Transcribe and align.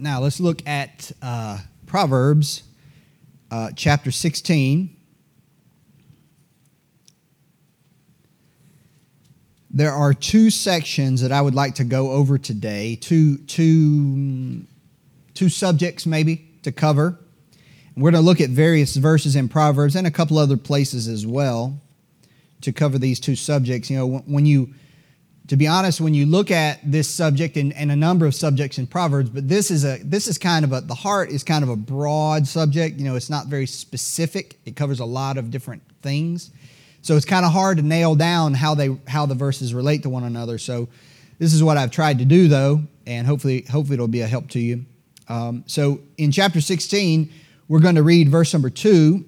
now 0.00 0.20
let's 0.20 0.40
look 0.40 0.66
at 0.66 1.12
uh, 1.20 1.58
Proverbs 1.86 2.62
uh, 3.50 3.70
chapter 3.76 4.10
16. 4.10 4.96
There 9.72 9.92
are 9.92 10.14
two 10.14 10.50
sections 10.50 11.20
that 11.20 11.30
I 11.30 11.40
would 11.40 11.54
like 11.54 11.76
to 11.76 11.84
go 11.84 12.12
over 12.12 12.38
today, 12.38 12.96
two, 12.96 13.38
two, 13.38 14.64
two 15.34 15.48
subjects 15.48 16.06
maybe 16.06 16.48
to 16.62 16.72
cover. 16.72 17.18
And 17.94 18.02
We're 18.02 18.10
going 18.10 18.22
to 18.22 18.26
look 18.26 18.40
at 18.40 18.50
various 18.50 18.96
verses 18.96 19.36
in 19.36 19.48
Proverbs 19.48 19.94
and 19.96 20.06
a 20.06 20.10
couple 20.10 20.38
other 20.38 20.56
places 20.56 21.06
as 21.08 21.26
well 21.26 21.80
to 22.62 22.72
cover 22.72 22.98
these 22.98 23.20
two 23.20 23.36
subjects. 23.36 23.90
You 23.90 23.98
know, 23.98 24.18
when 24.26 24.46
you, 24.46 24.74
to 25.50 25.56
be 25.56 25.66
honest, 25.66 26.00
when 26.00 26.14
you 26.14 26.26
look 26.26 26.52
at 26.52 26.78
this 26.88 27.12
subject 27.12 27.56
and, 27.56 27.72
and 27.72 27.90
a 27.90 27.96
number 27.96 28.24
of 28.24 28.36
subjects 28.36 28.78
in 28.78 28.86
Proverbs, 28.86 29.30
but 29.30 29.48
this 29.48 29.72
is 29.72 29.84
a 29.84 29.98
this 30.04 30.28
is 30.28 30.38
kind 30.38 30.64
of 30.64 30.72
a 30.72 30.80
the 30.80 30.94
heart 30.94 31.28
is 31.28 31.42
kind 31.42 31.64
of 31.64 31.68
a 31.68 31.74
broad 31.74 32.46
subject. 32.46 33.00
You 33.00 33.04
know, 33.04 33.16
it's 33.16 33.28
not 33.28 33.48
very 33.48 33.66
specific. 33.66 34.60
It 34.64 34.76
covers 34.76 35.00
a 35.00 35.04
lot 35.04 35.38
of 35.38 35.50
different 35.50 35.82
things. 36.02 36.52
So 37.02 37.16
it's 37.16 37.26
kind 37.26 37.44
of 37.44 37.50
hard 37.50 37.78
to 37.78 37.82
nail 37.82 38.14
down 38.14 38.54
how 38.54 38.76
they 38.76 38.96
how 39.08 39.26
the 39.26 39.34
verses 39.34 39.74
relate 39.74 40.04
to 40.04 40.08
one 40.08 40.22
another. 40.22 40.56
So 40.56 40.88
this 41.40 41.52
is 41.52 41.64
what 41.64 41.76
I've 41.76 41.90
tried 41.90 42.20
to 42.20 42.24
do 42.24 42.46
though, 42.46 42.82
and 43.04 43.26
hopefully 43.26 43.66
hopefully 43.68 43.94
it'll 43.94 44.06
be 44.06 44.20
a 44.20 44.28
help 44.28 44.50
to 44.50 44.60
you. 44.60 44.86
Um, 45.28 45.64
so 45.66 45.98
in 46.16 46.30
chapter 46.30 46.60
16, 46.60 47.28
we're 47.66 47.80
going 47.80 47.96
to 47.96 48.04
read 48.04 48.28
verse 48.28 48.52
number 48.52 48.70
two. 48.70 49.24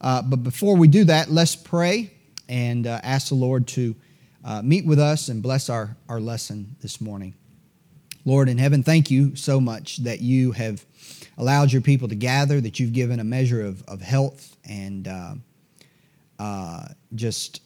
Uh, 0.00 0.22
but 0.22 0.44
before 0.44 0.76
we 0.76 0.86
do 0.86 1.02
that, 1.02 1.32
let's 1.32 1.56
pray 1.56 2.12
and 2.48 2.86
uh, 2.86 3.00
ask 3.02 3.30
the 3.30 3.34
Lord 3.34 3.66
to 3.68 3.96
uh, 4.44 4.62
meet 4.62 4.86
with 4.86 4.98
us 4.98 5.28
and 5.28 5.42
bless 5.42 5.68
our, 5.68 5.96
our 6.08 6.20
lesson 6.20 6.76
this 6.80 7.00
morning. 7.00 7.34
Lord 8.24 8.48
in 8.48 8.58
heaven, 8.58 8.82
thank 8.82 9.10
you 9.10 9.36
so 9.36 9.60
much 9.60 9.98
that 9.98 10.20
you 10.20 10.52
have 10.52 10.84
allowed 11.36 11.72
your 11.72 11.82
people 11.82 12.08
to 12.08 12.14
gather, 12.14 12.60
that 12.60 12.78
you've 12.78 12.92
given 12.92 13.20
a 13.20 13.24
measure 13.24 13.62
of, 13.62 13.82
of 13.88 14.00
health 14.00 14.56
and 14.68 15.08
uh, 15.08 15.34
uh, 16.38 16.86
just 17.14 17.60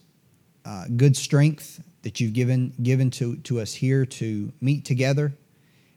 uh, 0.65 0.85
good 0.97 1.17
strength 1.17 1.83
that 2.03 2.21
you've 2.21 2.33
given 2.33 2.73
given 2.83 3.11
to, 3.11 3.37
to 3.39 3.61
us 3.61 3.75
here 3.75 4.07
to 4.07 4.53
meet 4.61 4.85
together. 4.85 5.33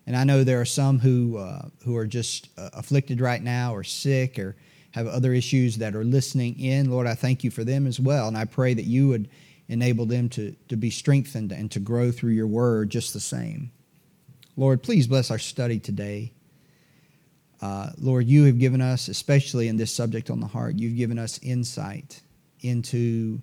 And 0.07 0.15
I 0.15 0.23
know 0.23 0.43
there 0.43 0.59
are 0.59 0.65
some 0.65 0.99
who 0.99 1.37
uh, 1.37 1.69
who 1.85 1.95
are 1.95 2.07
just 2.07 2.49
uh, 2.57 2.69
afflicted 2.73 3.21
right 3.21 3.41
now, 3.41 3.73
or 3.73 3.83
sick, 3.83 4.39
or 4.39 4.55
have 4.91 5.07
other 5.07 5.33
issues 5.33 5.77
that 5.77 5.95
are 5.95 6.03
listening 6.03 6.59
in. 6.59 6.91
Lord, 6.91 7.07
I 7.07 7.15
thank 7.15 7.43
you 7.43 7.51
for 7.51 7.63
them 7.63 7.87
as 7.87 7.99
well, 7.99 8.27
and 8.27 8.37
I 8.37 8.45
pray 8.45 8.73
that 8.73 8.85
you 8.85 9.07
would 9.09 9.29
enable 9.71 10.05
them 10.05 10.29
to 10.29 10.55
to 10.67 10.75
be 10.75 10.89
strengthened 10.89 11.51
and 11.51 11.71
to 11.71 11.79
grow 11.79 12.11
through 12.11 12.33
your 12.33 12.47
word 12.47 12.89
just 12.89 13.13
the 13.13 13.19
same. 13.19 13.71
Lord, 14.57 14.83
please 14.83 15.07
bless 15.07 15.31
our 15.31 15.39
study 15.39 15.79
today. 15.79 16.33
Uh, 17.61 17.91
Lord, 17.97 18.27
you 18.27 18.45
have 18.45 18.59
given 18.59 18.81
us, 18.81 19.07
especially 19.07 19.67
in 19.67 19.77
this 19.77 19.93
subject 19.93 20.29
on 20.29 20.39
the 20.39 20.47
heart, 20.47 20.79
you've 20.79 20.97
given 20.97 21.19
us 21.19 21.39
insight 21.43 22.21
into, 22.61 23.39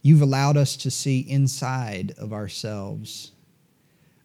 you've 0.00 0.22
allowed 0.22 0.56
us 0.56 0.76
to 0.76 0.90
see 0.90 1.20
inside 1.20 2.14
of 2.18 2.32
ourselves 2.32 3.32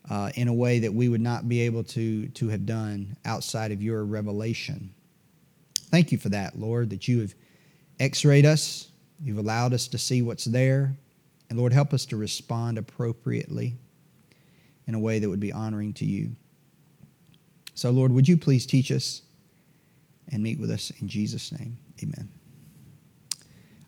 uh, 0.09 0.29
in 0.35 0.47
a 0.47 0.53
way 0.53 0.79
that 0.79 0.93
we 0.93 1.09
would 1.09 1.21
not 1.21 1.49
be 1.49 1.61
able 1.61 1.83
to, 1.83 2.27
to 2.29 2.47
have 2.49 2.65
done 2.65 3.17
outside 3.25 3.71
of 3.71 3.81
your 3.81 4.05
revelation. 4.05 4.93
Thank 5.89 6.11
you 6.11 6.17
for 6.17 6.29
that, 6.29 6.57
Lord, 6.57 6.91
that 6.91 7.07
you 7.07 7.21
have 7.21 7.33
x 7.99 8.23
rayed 8.23 8.45
us, 8.45 8.89
you've 9.23 9.39
allowed 9.39 9.73
us 9.73 9.87
to 9.89 9.97
see 9.97 10.21
what's 10.21 10.45
there, 10.45 10.95
and 11.49 11.57
Lord, 11.57 11.73
help 11.73 11.93
us 11.93 12.05
to 12.07 12.17
respond 12.17 12.77
appropriately 12.77 13.75
in 14.85 14.95
a 14.95 14.99
way 14.99 15.19
that 15.19 15.29
would 15.29 15.39
be 15.39 15.51
honoring 15.51 15.93
to 15.93 16.05
you. 16.05 16.35
So, 17.73 17.91
Lord, 17.91 18.11
would 18.11 18.27
you 18.27 18.37
please 18.37 18.65
teach 18.65 18.91
us 18.91 19.21
and 20.31 20.41
meet 20.41 20.59
with 20.59 20.71
us 20.71 20.91
in 21.01 21.07
Jesus' 21.07 21.51
name? 21.51 21.77
Amen. 22.01 22.29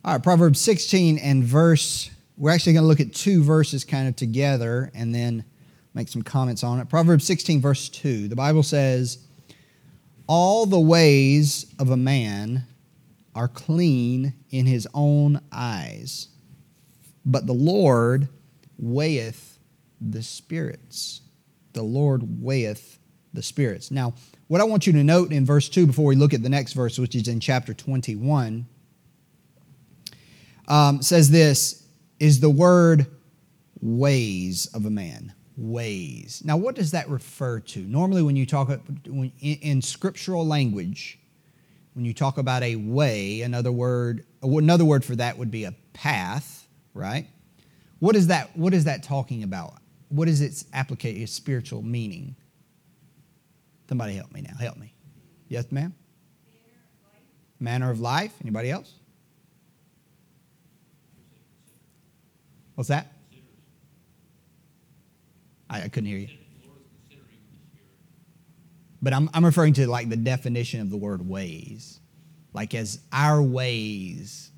All 0.05 0.13
right, 0.13 0.23
Proverbs 0.23 0.61
16 0.61 1.17
and 1.17 1.43
verse, 1.43 2.09
we're 2.37 2.51
actually 2.51 2.73
going 2.73 2.83
to 2.83 2.87
look 2.87 3.01
at 3.01 3.13
two 3.13 3.43
verses 3.43 3.83
kind 3.83 4.07
of 4.07 4.15
together 4.15 4.91
and 4.93 5.13
then 5.13 5.43
make 5.93 6.07
some 6.07 6.21
comments 6.21 6.63
on 6.63 6.79
it. 6.79 6.87
Proverbs 6.87 7.25
16, 7.25 7.59
verse 7.59 7.89
2, 7.89 8.27
the 8.27 8.35
Bible 8.35 8.63
says, 8.63 9.17
All 10.27 10.65
the 10.65 10.79
ways 10.79 11.65
of 11.79 11.89
a 11.89 11.97
man 11.97 12.65
are 13.35 13.47
clean 13.47 14.33
in 14.49 14.65
his 14.65 14.87
own 14.93 15.41
eyes, 15.51 16.29
but 17.25 17.45
the 17.45 17.53
Lord 17.53 18.27
weigheth 18.77 19.59
the 20.01 20.23
spirits. 20.23 21.21
The 21.73 21.83
Lord 21.83 22.41
weigheth 22.41 22.99
the 23.33 23.43
spirits. 23.43 23.91
Now, 23.91 24.13
what 24.47 24.61
I 24.61 24.63
want 24.63 24.87
you 24.87 24.93
to 24.93 25.03
note 25.03 25.31
in 25.31 25.45
verse 25.45 25.69
2 25.69 25.87
before 25.87 26.05
we 26.05 26.15
look 26.15 26.33
at 26.33 26.41
the 26.41 26.49
next 26.49 26.73
verse, 26.73 26.97
which 26.97 27.15
is 27.15 27.27
in 27.27 27.39
chapter 27.39 27.73
21, 27.73 28.65
um, 30.67 31.01
says 31.01 31.29
this 31.29 31.87
is 32.19 32.39
the 32.39 32.49
word 32.49 33.07
ways 33.81 34.67
of 34.73 34.85
a 34.85 34.89
man. 34.89 35.33
Ways. 35.57 36.41
Now, 36.45 36.55
what 36.55 36.75
does 36.75 36.91
that 36.91 37.09
refer 37.09 37.59
to? 37.59 37.79
Normally, 37.79 38.21
when 38.21 38.37
you 38.37 38.45
talk 38.45 38.69
in, 38.69 39.31
in 39.41 39.81
scriptural 39.81 40.47
language, 40.47 41.19
when 41.93 42.05
you 42.05 42.13
talk 42.13 42.37
about 42.37 42.63
a 42.63 42.77
way, 42.77 43.41
another 43.41 43.71
word, 43.71 44.25
another 44.41 44.85
word 44.85 45.03
for 45.03 45.17
that 45.17 45.37
would 45.37 45.51
be 45.51 45.65
a 45.65 45.73
path, 45.91 46.58
right? 46.93 47.27
What 47.99 48.15
is 48.15 48.27
that? 48.27 48.55
What 48.57 48.73
is 48.73 48.85
that 48.85 49.03
talking 49.03 49.43
about? 49.43 49.75
What 50.09 50.27
is 50.27 50.41
its 50.41 50.65
application, 50.73 51.21
its 51.21 51.33
spiritual 51.33 51.81
meaning? 51.81 52.35
Somebody 53.87 54.15
help 54.15 54.31
me 54.31 54.41
now. 54.41 54.55
Help 54.59 54.77
me. 54.77 54.93
Yes, 55.47 55.71
ma'am. 55.71 55.93
Manner 57.59 57.91
of 57.91 57.99
life. 57.99 58.33
Anybody 58.41 58.71
else? 58.71 58.93
What's 62.75 62.89
that? 62.89 63.11
I, 65.69 65.83
I 65.83 65.87
couldn't 65.89 66.07
hear 66.07 66.19
you. 66.19 66.29
But 69.01 69.13
I'm, 69.13 69.29
I'm 69.33 69.45
referring 69.45 69.73
to 69.73 69.87
like 69.87 70.09
the 70.09 70.17
definition 70.17 70.81
of 70.81 70.89
the 70.89 70.97
word 70.97 71.27
ways, 71.27 71.99
like 72.53 72.73
as 72.73 72.99
our 73.11 73.41
ways. 73.41 74.51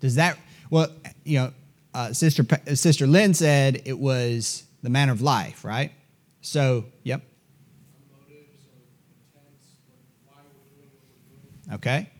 Does 0.00 0.16
that, 0.16 0.38
well, 0.70 0.88
you 1.24 1.38
know, 1.38 1.52
uh, 1.94 2.12
Sister, 2.12 2.44
Sister 2.74 3.06
Lynn 3.06 3.34
said 3.34 3.82
it 3.84 3.98
was 3.98 4.64
the 4.82 4.90
manner 4.90 5.12
of 5.12 5.22
life, 5.22 5.64
right? 5.64 5.92
So, 6.40 6.86
yep. 7.02 7.22
Okay. 11.72 12.10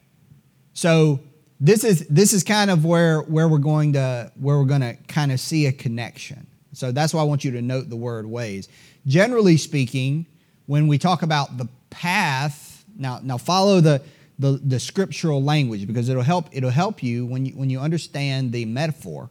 So 0.73 1.21
this 1.61 1.85
is 1.85 2.07
this 2.09 2.33
is 2.33 2.43
kind 2.43 2.71
of 2.71 2.85
where 2.85 3.21
where 3.23 3.47
we're 3.49 3.59
going 3.59 3.93
to 3.93 4.33
where 4.37 4.59
we're 4.59 4.65
going 4.65 4.81
to 4.81 4.95
kind 5.09 5.31
of 5.31 5.39
see 5.39 5.67
a 5.67 5.73
connection. 5.73 6.47
So 6.73 6.91
that's 6.91 7.13
why 7.13 7.21
I 7.21 7.25
want 7.25 7.45
you 7.45 7.51
to 7.53 7.63
note 7.63 7.91
the 7.91 7.97
word 7.97 8.27
ways. 8.27 8.69
Generally 9.07 9.59
speaking, 9.59 10.27
when 10.67 10.89
we 10.89 10.97
talk 10.97 11.23
about 11.23 11.59
the 11.59 11.69
path, 11.91 12.85
now 12.97 13.21
now 13.23 13.37
follow 13.37 13.81
the 13.81 14.03
the, 14.39 14.61
the 14.65 14.81
scriptural 14.81 15.43
language 15.43 15.87
because 15.87 16.09
it'll 16.09 16.23
help 16.23 16.49
it'll 16.53 16.71
help 16.71 17.03
you 17.03 17.27
when 17.27 17.47
you 17.47 17.53
when 17.53 17.71
you 17.71 17.79
understand 17.79 18.53
the 18.53 18.65
metaphor. 18.65 19.31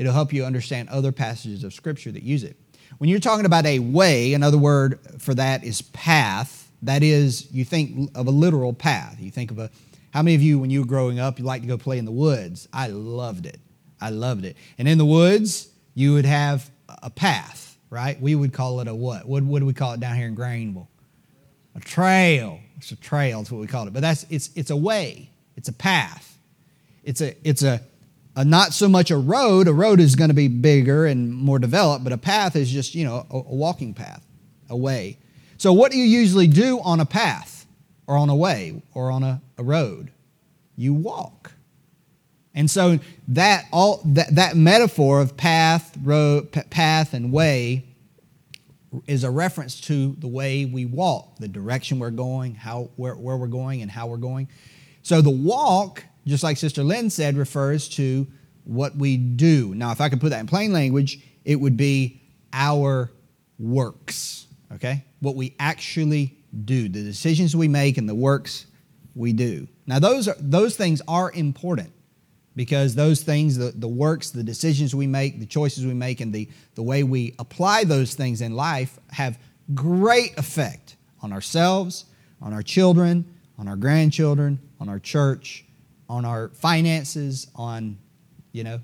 It'll 0.00 0.14
help 0.14 0.32
you 0.32 0.46
understand 0.46 0.88
other 0.88 1.12
passages 1.12 1.62
of 1.62 1.74
scripture 1.74 2.10
that 2.10 2.22
use 2.22 2.42
it. 2.42 2.56
When 2.96 3.10
you're 3.10 3.20
talking 3.20 3.44
about 3.44 3.66
a 3.66 3.80
way, 3.80 4.32
another 4.32 4.56
word 4.56 4.98
for 5.18 5.34
that 5.34 5.62
is 5.62 5.82
path. 5.82 6.72
That 6.80 7.02
is, 7.02 7.52
you 7.52 7.66
think 7.66 8.10
of 8.14 8.26
a 8.26 8.30
literal 8.30 8.72
path. 8.72 9.18
You 9.20 9.30
think 9.30 9.50
of 9.50 9.58
a 9.58 9.70
how 10.12 10.22
many 10.22 10.34
of 10.34 10.42
you, 10.42 10.58
when 10.58 10.70
you 10.70 10.80
were 10.80 10.86
growing 10.86 11.20
up, 11.20 11.38
you 11.38 11.44
liked 11.44 11.64
to 11.64 11.68
go 11.68 11.76
play 11.76 11.98
in 11.98 12.06
the 12.06 12.12
woods? 12.12 12.66
I 12.72 12.86
loved 12.86 13.44
it. 13.44 13.60
I 14.00 14.08
loved 14.08 14.46
it. 14.46 14.56
And 14.78 14.88
in 14.88 14.96
the 14.96 15.04
woods, 15.04 15.68
you 15.94 16.14
would 16.14 16.24
have 16.24 16.70
a 17.02 17.10
path, 17.10 17.76
right? 17.90 18.18
We 18.18 18.34
would 18.34 18.54
call 18.54 18.80
it 18.80 18.88
a 18.88 18.94
what? 18.94 19.26
What, 19.26 19.42
what 19.42 19.58
do 19.58 19.66
we 19.66 19.74
call 19.74 19.92
it 19.92 20.00
down 20.00 20.16
here 20.16 20.26
in 20.26 20.34
Greenville? 20.34 20.88
A 21.74 21.80
trail. 21.80 22.58
It's 22.78 22.90
a 22.90 22.96
trail. 22.96 23.40
That's 23.40 23.52
what 23.52 23.60
we 23.60 23.66
call 23.66 23.86
it. 23.86 23.92
But 23.92 24.00
that's 24.00 24.24
it's 24.30 24.48
it's 24.56 24.70
a 24.70 24.76
way. 24.76 25.30
It's 25.56 25.68
a 25.68 25.74
path. 25.74 26.38
It's 27.04 27.20
a 27.20 27.36
it's 27.46 27.62
a, 27.62 27.82
not 28.36 28.72
so 28.72 28.88
much 28.88 29.10
a 29.10 29.16
road. 29.16 29.68
A 29.68 29.72
road 29.72 30.00
is 30.00 30.16
going 30.16 30.30
to 30.30 30.34
be 30.34 30.48
bigger 30.48 31.06
and 31.06 31.32
more 31.32 31.58
developed, 31.58 32.04
but 32.04 32.12
a 32.12 32.18
path 32.18 32.56
is 32.56 32.70
just 32.70 32.94
you 32.94 33.04
know 33.04 33.26
a, 33.30 33.36
a 33.36 33.54
walking 33.54 33.94
path, 33.94 34.24
a 34.68 34.76
way. 34.76 35.18
So 35.58 35.72
what 35.72 35.92
do 35.92 35.98
you 35.98 36.04
usually 36.04 36.46
do 36.46 36.80
on 36.80 37.00
a 37.00 37.06
path? 37.06 37.60
or 38.10 38.16
on 38.16 38.28
a 38.28 38.34
way 38.34 38.82
or 38.92 39.12
on 39.12 39.22
a, 39.22 39.40
a 39.56 39.62
road. 39.62 40.10
You 40.74 40.92
walk. 40.92 41.52
And 42.56 42.68
so 42.68 42.98
that 43.28 43.66
all 43.70 44.00
that, 44.04 44.34
that 44.34 44.56
metaphor 44.56 45.20
of 45.20 45.36
path, 45.36 45.96
road, 46.02 46.50
path 46.70 47.14
and 47.14 47.30
way 47.30 47.84
is 49.06 49.22
a 49.22 49.30
reference 49.30 49.80
to 49.82 50.16
the 50.18 50.26
way 50.26 50.64
we 50.64 50.86
walk, 50.86 51.36
the 51.36 51.46
direction 51.46 52.00
we're 52.00 52.10
going, 52.10 52.56
how 52.56 52.90
where, 52.96 53.14
where 53.14 53.36
we're 53.36 53.46
going 53.46 53.80
and 53.80 53.88
how 53.88 54.08
we're 54.08 54.16
going. 54.16 54.48
So 55.02 55.22
the 55.22 55.30
walk, 55.30 56.02
just 56.26 56.42
like 56.42 56.56
Sister 56.56 56.82
Lynn 56.82 57.10
said, 57.10 57.36
refers 57.36 57.88
to 57.90 58.26
what 58.64 58.96
we 58.96 59.16
do. 59.16 59.74
Now, 59.74 59.90
if 59.92 60.00
I 60.00 60.08
could 60.08 60.20
put 60.20 60.30
that 60.30 60.40
in 60.40 60.46
plain 60.46 60.72
language, 60.72 61.20
it 61.44 61.56
would 61.56 61.76
be 61.76 62.20
our 62.52 63.10
works, 63.58 64.46
okay? 64.72 65.04
What 65.20 65.36
we 65.36 65.54
actually 65.58 66.36
do, 66.64 66.88
the 66.88 67.02
decisions 67.02 67.56
we 67.56 67.68
make 67.68 67.98
and 67.98 68.08
the 68.08 68.14
works 68.14 68.66
we 69.14 69.32
do. 69.32 69.68
Now, 69.86 69.98
those, 69.98 70.28
are, 70.28 70.36
those 70.38 70.76
things 70.76 71.02
are 71.08 71.32
important 71.32 71.92
because 72.56 72.94
those 72.94 73.22
things, 73.22 73.56
the, 73.56 73.72
the 73.74 73.88
works, 73.88 74.30
the 74.30 74.42
decisions 74.42 74.94
we 74.94 75.06
make, 75.06 75.40
the 75.40 75.46
choices 75.46 75.86
we 75.86 75.94
make, 75.94 76.20
and 76.20 76.32
the, 76.32 76.48
the 76.74 76.82
way 76.82 77.02
we 77.02 77.34
apply 77.38 77.84
those 77.84 78.14
things 78.14 78.40
in 78.40 78.54
life 78.54 78.98
have 79.10 79.38
great 79.74 80.36
effect 80.36 80.96
on 81.22 81.32
ourselves, 81.32 82.06
on 82.42 82.52
our 82.52 82.62
children, 82.62 83.24
on 83.58 83.68
our 83.68 83.76
grandchildren, 83.76 84.58
on 84.80 84.88
our 84.88 84.98
church, 84.98 85.64
on 86.10 86.24
our 86.24 86.48
finances, 86.48 87.46
on, 87.54 87.96
you 88.50 88.64
know, 88.64 88.80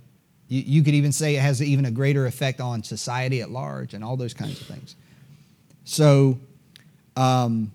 you, 0.46 0.62
you 0.64 0.82
could 0.84 0.94
even 0.94 1.10
say 1.10 1.34
it 1.34 1.40
has 1.40 1.60
even 1.60 1.84
a 1.84 1.90
greater 1.90 2.24
effect 2.24 2.60
on 2.60 2.84
society 2.84 3.40
at 3.40 3.50
large 3.50 3.94
and 3.94 4.04
all 4.04 4.16
those 4.16 4.32
kinds 4.32 4.60
of 4.60 4.66
things. 4.68 4.94
So, 5.82 6.38
um, 7.16 7.72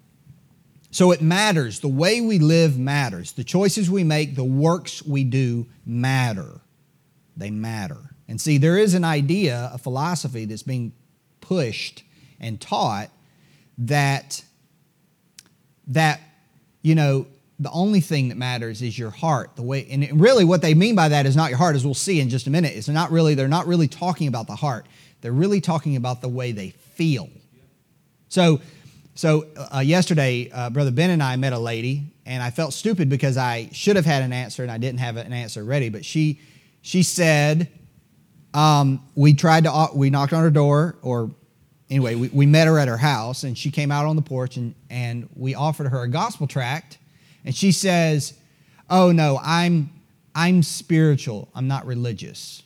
so 0.90 1.12
it 1.12 1.22
matters. 1.22 1.82
The 1.82 1.90
way 1.90 2.22
we 2.22 2.40
live 2.40 2.80
matters. 2.80 3.34
The 3.34 3.44
choices 3.44 3.92
we 3.92 4.06
make, 4.06 4.36
the 4.36 4.46
works 4.46 5.04
we 5.04 5.26
do 5.26 5.68
matter. 5.86 6.62
They 7.36 7.52
matter. 7.52 7.98
And 8.30 8.40
see, 8.40 8.58
there 8.58 8.78
is 8.78 8.94
an 8.94 9.04
idea, 9.04 9.70
a 9.74 9.78
philosophy 9.78 10.46
that's 10.46 10.64
being 10.64 10.94
pushed 11.42 12.04
and 12.40 12.60
taught 12.60 13.10
that 13.78 14.46
that 15.88 16.22
you 16.82 16.96
know 16.96 17.26
the 17.62 17.70
only 17.70 18.02
thing 18.02 18.30
that 18.30 18.38
matters 18.40 18.82
is 18.82 18.98
your 18.98 19.12
heart. 19.12 19.56
The 19.56 19.62
way 19.62 19.88
and 19.92 20.20
really 20.20 20.44
what 20.44 20.64
they 20.64 20.74
mean 20.74 20.96
by 20.96 21.10
that 21.10 21.28
is 21.28 21.36
not 21.36 21.52
your 21.52 21.60
heart 21.60 21.76
as 21.76 21.86
we'll 21.86 21.94
see 21.94 22.20
in 22.20 22.28
just 22.28 22.48
a 22.48 22.50
minute. 22.50 22.76
It's 22.76 22.88
not 22.88 23.12
really 23.12 23.36
they're 23.36 23.48
not 23.48 23.68
really 23.68 23.88
talking 23.88 24.28
about 24.28 24.48
the 24.48 24.56
heart. 24.56 24.88
They're 25.22 25.32
really 25.32 25.62
talking 25.62 25.96
about 25.96 26.22
the 26.22 26.28
way 26.28 26.54
they 26.54 26.72
feel. 26.72 27.30
So 28.30 28.62
so 29.14 29.46
uh, 29.74 29.80
yesterday 29.80 30.50
uh, 30.52 30.70
brother 30.70 30.90
ben 30.90 31.10
and 31.10 31.22
i 31.22 31.36
met 31.36 31.52
a 31.52 31.60
lady 31.60 32.04
and 32.26 32.42
i 32.42 32.50
felt 32.50 32.74
stupid 32.74 33.10
because 33.10 33.36
i 33.36 33.70
should 33.74 33.98
have 33.98 34.06
had 34.06 34.24
an 34.24 34.32
answer 34.32 34.64
and 34.64 34.72
i 34.72 34.78
didn't 34.78 35.00
have 35.00 35.18
an 35.18 35.34
answer 35.34 35.64
ready 35.66 35.90
but 35.90 36.06
she 36.06 36.40
she 36.82 37.04
said 37.04 37.70
um, 38.54 39.06
we 39.16 39.34
tried 39.34 39.66
to 39.66 39.90
we 39.94 40.10
knocked 40.10 40.34
on 40.34 40.42
her 40.42 40.50
door 40.50 40.96
or 41.02 41.30
anyway 41.90 42.16
we, 42.16 42.30
we 42.30 42.46
met 42.46 42.68
her 42.68 42.80
at 42.80 42.88
her 42.88 42.98
house 42.98 43.44
and 43.44 43.58
she 43.58 43.70
came 43.70 43.92
out 43.92 44.06
on 44.06 44.16
the 44.16 44.22
porch 44.22 44.56
and, 44.56 44.74
and 44.90 45.30
we 45.36 45.56
offered 45.56 45.88
her 45.88 46.04
a 46.04 46.08
gospel 46.08 46.48
tract 46.48 46.98
and 47.46 47.56
she 47.56 47.72
says, 47.72 48.34
"Oh 48.90 49.12
no, 49.12 49.40
I'm 49.42 49.90
I'm 50.34 50.64
spiritual. 50.64 51.50
I'm 51.56 51.68
not 51.68 51.86
religious." 51.86 52.64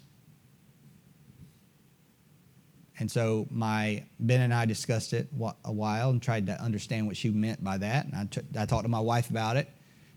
And 2.97 3.11
so 3.11 3.45
my 3.51 4.03
Ben 4.19 4.41
and 4.41 4.53
I 4.53 4.65
discussed 4.65 5.13
it 5.13 5.27
a 5.65 5.71
while 5.71 6.11
and 6.11 6.21
tried 6.21 6.45
to 6.47 6.61
understand 6.61 7.07
what 7.07 7.17
she 7.17 7.29
meant 7.29 7.61
by 7.63 7.77
that. 7.77 8.05
And 8.05 8.15
I, 8.15 8.25
t- 8.25 8.41
I 8.57 8.65
talked 8.65 8.83
to 8.83 8.89
my 8.89 9.01
wife 9.01 9.29
about 9.29 9.57
it, 9.57 9.67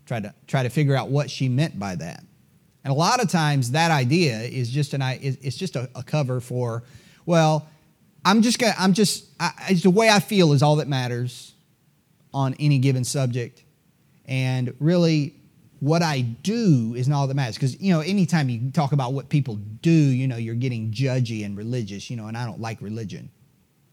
tried 0.05 0.23
to 0.23 0.33
try 0.47 0.63
to 0.63 0.69
figure 0.69 0.95
out 0.95 1.09
what 1.09 1.29
she 1.29 1.49
meant 1.49 1.77
by 1.77 1.95
that. 1.95 2.23
And 2.83 2.91
a 2.91 2.95
lot 2.95 3.21
of 3.21 3.29
times 3.29 3.71
that 3.71 3.91
idea 3.91 4.39
is 4.39 4.69
just 4.69 4.93
an 4.93 5.01
it's 5.03 5.57
just 5.57 5.75
a, 5.75 5.89
a 5.93 6.03
cover 6.03 6.39
for, 6.39 6.83
well, 7.25 7.67
I'm 8.23 8.41
just 8.41 8.59
gonna 8.59 8.75
I'm 8.77 8.93
just 8.93 9.25
I, 9.39 9.51
it's 9.69 9.83
the 9.83 9.89
way 9.89 10.09
I 10.09 10.19
feel 10.19 10.53
is 10.53 10.63
all 10.63 10.77
that 10.77 10.87
matters 10.87 11.53
on 12.33 12.55
any 12.59 12.79
given 12.79 13.03
subject. 13.03 13.63
And 14.29 14.75
really, 14.79 15.33
what 15.79 16.03
I 16.03 16.21
do 16.21 16.93
is 16.95 17.07
not 17.07 17.17
all 17.21 17.27
that 17.27 17.33
matters. 17.33 17.55
Because, 17.55 17.81
you 17.81 17.91
know, 17.91 18.01
anytime 18.01 18.47
you 18.47 18.69
talk 18.71 18.91
about 18.91 19.13
what 19.13 19.27
people 19.27 19.55
do, 19.55 19.89
you 19.89 20.27
know, 20.27 20.37
you're 20.37 20.55
getting 20.55 20.91
judgy 20.91 21.43
and 21.43 21.57
religious, 21.57 22.11
you 22.11 22.15
know, 22.15 22.27
and 22.27 22.37
I 22.37 22.45
don't 22.45 22.61
like 22.61 22.79
religion. 22.79 23.31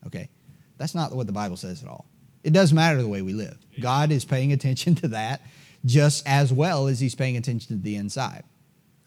Okay? 0.06 0.28
That's 0.76 0.94
not 0.94 1.12
what 1.12 1.26
the 1.26 1.32
Bible 1.32 1.56
says 1.56 1.82
at 1.82 1.88
all. 1.88 2.04
It 2.44 2.52
does 2.52 2.72
matter 2.72 3.00
the 3.00 3.08
way 3.08 3.22
we 3.22 3.32
live. 3.32 3.56
God 3.80 4.12
is 4.12 4.26
paying 4.26 4.52
attention 4.52 4.94
to 4.96 5.08
that 5.08 5.40
just 5.86 6.26
as 6.28 6.52
well 6.52 6.86
as 6.86 7.00
He's 7.00 7.14
paying 7.14 7.38
attention 7.38 7.76
to 7.78 7.82
the 7.82 7.96
inside. 7.96 8.44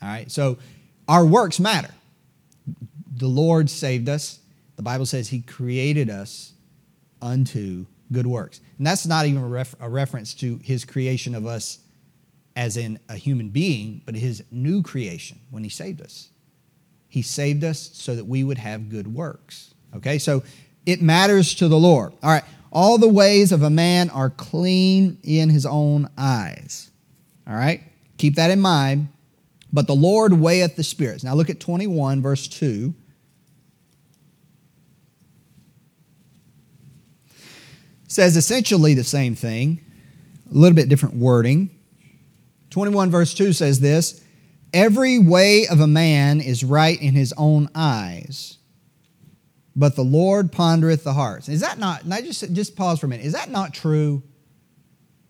All 0.01 0.09
right? 0.09 0.31
So 0.31 0.57
our 1.07 1.23
works 1.23 1.59
matter. 1.59 1.93
The 3.15 3.27
Lord 3.27 3.69
saved 3.69 4.09
us. 4.09 4.39
The 4.77 4.83
Bible 4.83 5.05
says 5.05 5.29
He 5.29 5.41
created 5.41 6.09
us 6.09 6.53
unto 7.21 7.85
good 8.11 8.27
works. 8.27 8.61
And 8.77 8.85
that's 8.85 9.05
not 9.05 9.25
even 9.25 9.41
a, 9.41 9.47
ref- 9.47 9.75
a, 9.79 9.89
reference 9.89 10.33
to 10.35 10.59
his 10.63 10.85
creation 10.85 11.35
of 11.35 11.45
us 11.45 11.79
as 12.55 12.77
in 12.77 12.99
a 13.07 13.15
human 13.15 13.49
being, 13.49 14.01
but 14.05 14.15
his 14.15 14.43
new 14.51 14.81
creation 14.81 15.39
when 15.49 15.63
he 15.63 15.69
saved 15.69 16.01
us. 16.01 16.29
He 17.07 17.21
saved 17.21 17.63
us 17.63 17.91
so 17.93 18.15
that 18.15 18.25
we 18.25 18.43
would 18.43 18.57
have 18.57 18.89
good 18.89 19.13
works. 19.13 19.73
Okay, 19.95 20.19
so 20.19 20.43
it 20.85 21.01
matters 21.01 21.55
to 21.55 21.67
the 21.67 21.77
Lord. 21.77 22.13
All 22.21 22.29
right, 22.29 22.43
all 22.71 22.97
the 22.97 23.07
ways 23.07 23.51
of 23.51 23.63
a 23.63 23.69
man 23.69 24.09
are 24.09 24.29
clean 24.29 25.17
in 25.23 25.49
his 25.49 25.65
own 25.65 26.09
eyes. 26.17 26.91
All 27.47 27.55
right, 27.55 27.81
keep 28.17 28.35
that 28.35 28.51
in 28.51 28.61
mind. 28.61 29.09
But 29.71 29.87
the 29.87 29.95
Lord 29.95 30.33
weigheth 30.33 30.75
the 30.75 30.83
spirits. 30.83 31.23
Now 31.23 31.35
look 31.35 31.49
at 31.49 31.59
21, 31.59 32.21
verse 32.21 32.47
2. 32.47 32.93
Says 38.09 38.35
essentially 38.35 38.93
the 38.93 39.03
same 39.03 39.35
thing, 39.35 39.79
a 40.51 40.53
little 40.53 40.75
bit 40.75 40.89
different 40.89 41.15
wording. 41.15 41.69
21 42.71 43.09
verse 43.09 43.33
2 43.33 43.53
says 43.53 43.79
this 43.79 44.21
Every 44.73 45.19
way 45.19 45.67
of 45.67 45.79
a 45.79 45.87
man 45.87 46.41
is 46.41 46.63
right 46.63 46.99
in 47.01 47.13
his 47.13 47.33
own 47.37 47.69
eyes, 47.73 48.57
but 49.75 49.95
the 49.95 50.03
Lord 50.03 50.51
pondereth 50.51 51.03
the 51.03 51.13
hearts. 51.13 51.47
Is 51.47 51.61
that 51.61 51.79
not, 51.79 52.01
I 52.11 52.21
just, 52.21 52.51
just 52.53 52.75
pause 52.75 52.99
for 52.99 53.05
a 53.05 53.09
minute, 53.09 53.25
is 53.25 53.33
that 53.33 53.49
not 53.49 53.73
true? 53.73 54.21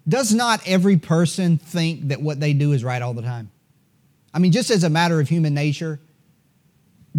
Does 0.08 0.34
not 0.34 0.62
every 0.66 0.98
person 0.98 1.58
think 1.58 2.08
that 2.08 2.22
what 2.22 2.40
they 2.40 2.54
do 2.54 2.72
is 2.72 2.84
right 2.84 3.02
all 3.02 3.14
the 3.14 3.22
time? 3.22 3.52
I 4.34 4.40
mean, 4.40 4.52
just 4.52 4.72
as 4.72 4.84
a 4.84 4.90
matter 4.90 5.20
of 5.20 5.30
human 5.30 5.54
nature, 5.54 6.00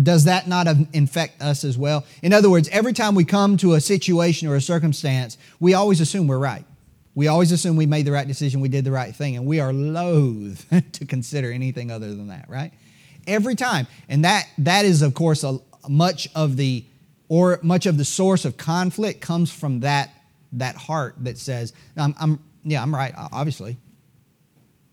does 0.00 0.24
that 0.24 0.46
not 0.46 0.66
infect 0.92 1.42
us 1.42 1.64
as 1.64 1.76
well? 1.76 2.04
In 2.22 2.32
other 2.32 2.48
words, 2.48 2.68
every 2.70 2.92
time 2.92 3.14
we 3.14 3.24
come 3.24 3.56
to 3.58 3.74
a 3.74 3.80
situation 3.80 4.48
or 4.48 4.56
a 4.56 4.60
circumstance, 4.60 5.36
we 5.58 5.74
always 5.74 6.00
assume 6.00 6.28
we're 6.28 6.38
right. 6.38 6.64
We 7.14 7.26
always 7.26 7.50
assume 7.50 7.76
we 7.76 7.86
made 7.86 8.06
the 8.06 8.12
right 8.12 8.26
decision, 8.26 8.60
we 8.60 8.68
did 8.68 8.84
the 8.84 8.92
right 8.92 9.14
thing, 9.14 9.36
and 9.36 9.46
we 9.46 9.58
are 9.58 9.72
loath 9.72 10.66
to 10.92 11.04
consider 11.04 11.50
anything 11.50 11.90
other 11.90 12.08
than 12.08 12.28
that, 12.28 12.48
right? 12.48 12.72
Every 13.26 13.56
time. 13.56 13.86
And 14.08 14.24
that 14.24 14.46
that 14.58 14.84
is 14.84 15.02
of 15.02 15.14
course 15.14 15.42
a, 15.44 15.58
much 15.88 16.28
of 16.34 16.56
the 16.56 16.84
or 17.28 17.58
much 17.62 17.86
of 17.86 17.96
the 17.98 18.04
source 18.04 18.44
of 18.44 18.56
conflict 18.56 19.20
comes 19.20 19.52
from 19.52 19.80
that 19.80 20.14
that 20.52 20.76
heart 20.76 21.14
that 21.20 21.38
says, 21.38 21.72
I'm, 21.96 22.14
I'm 22.20 22.40
yeah, 22.62 22.82
I'm 22.82 22.94
right, 22.94 23.14
obviously. 23.32 23.76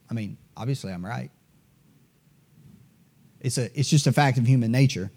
I 0.10 0.13
mean, 0.13 0.38
obviously 0.55 0.91
I'm 0.91 1.05
right. 1.05 1.29
It's, 3.47 3.57
a, 3.57 3.79
it's 3.79 3.89
just 3.89 4.07
a 4.07 4.11
fact 4.11 4.37
of 4.37 4.45
human 4.45 4.71
nature. 4.71 5.11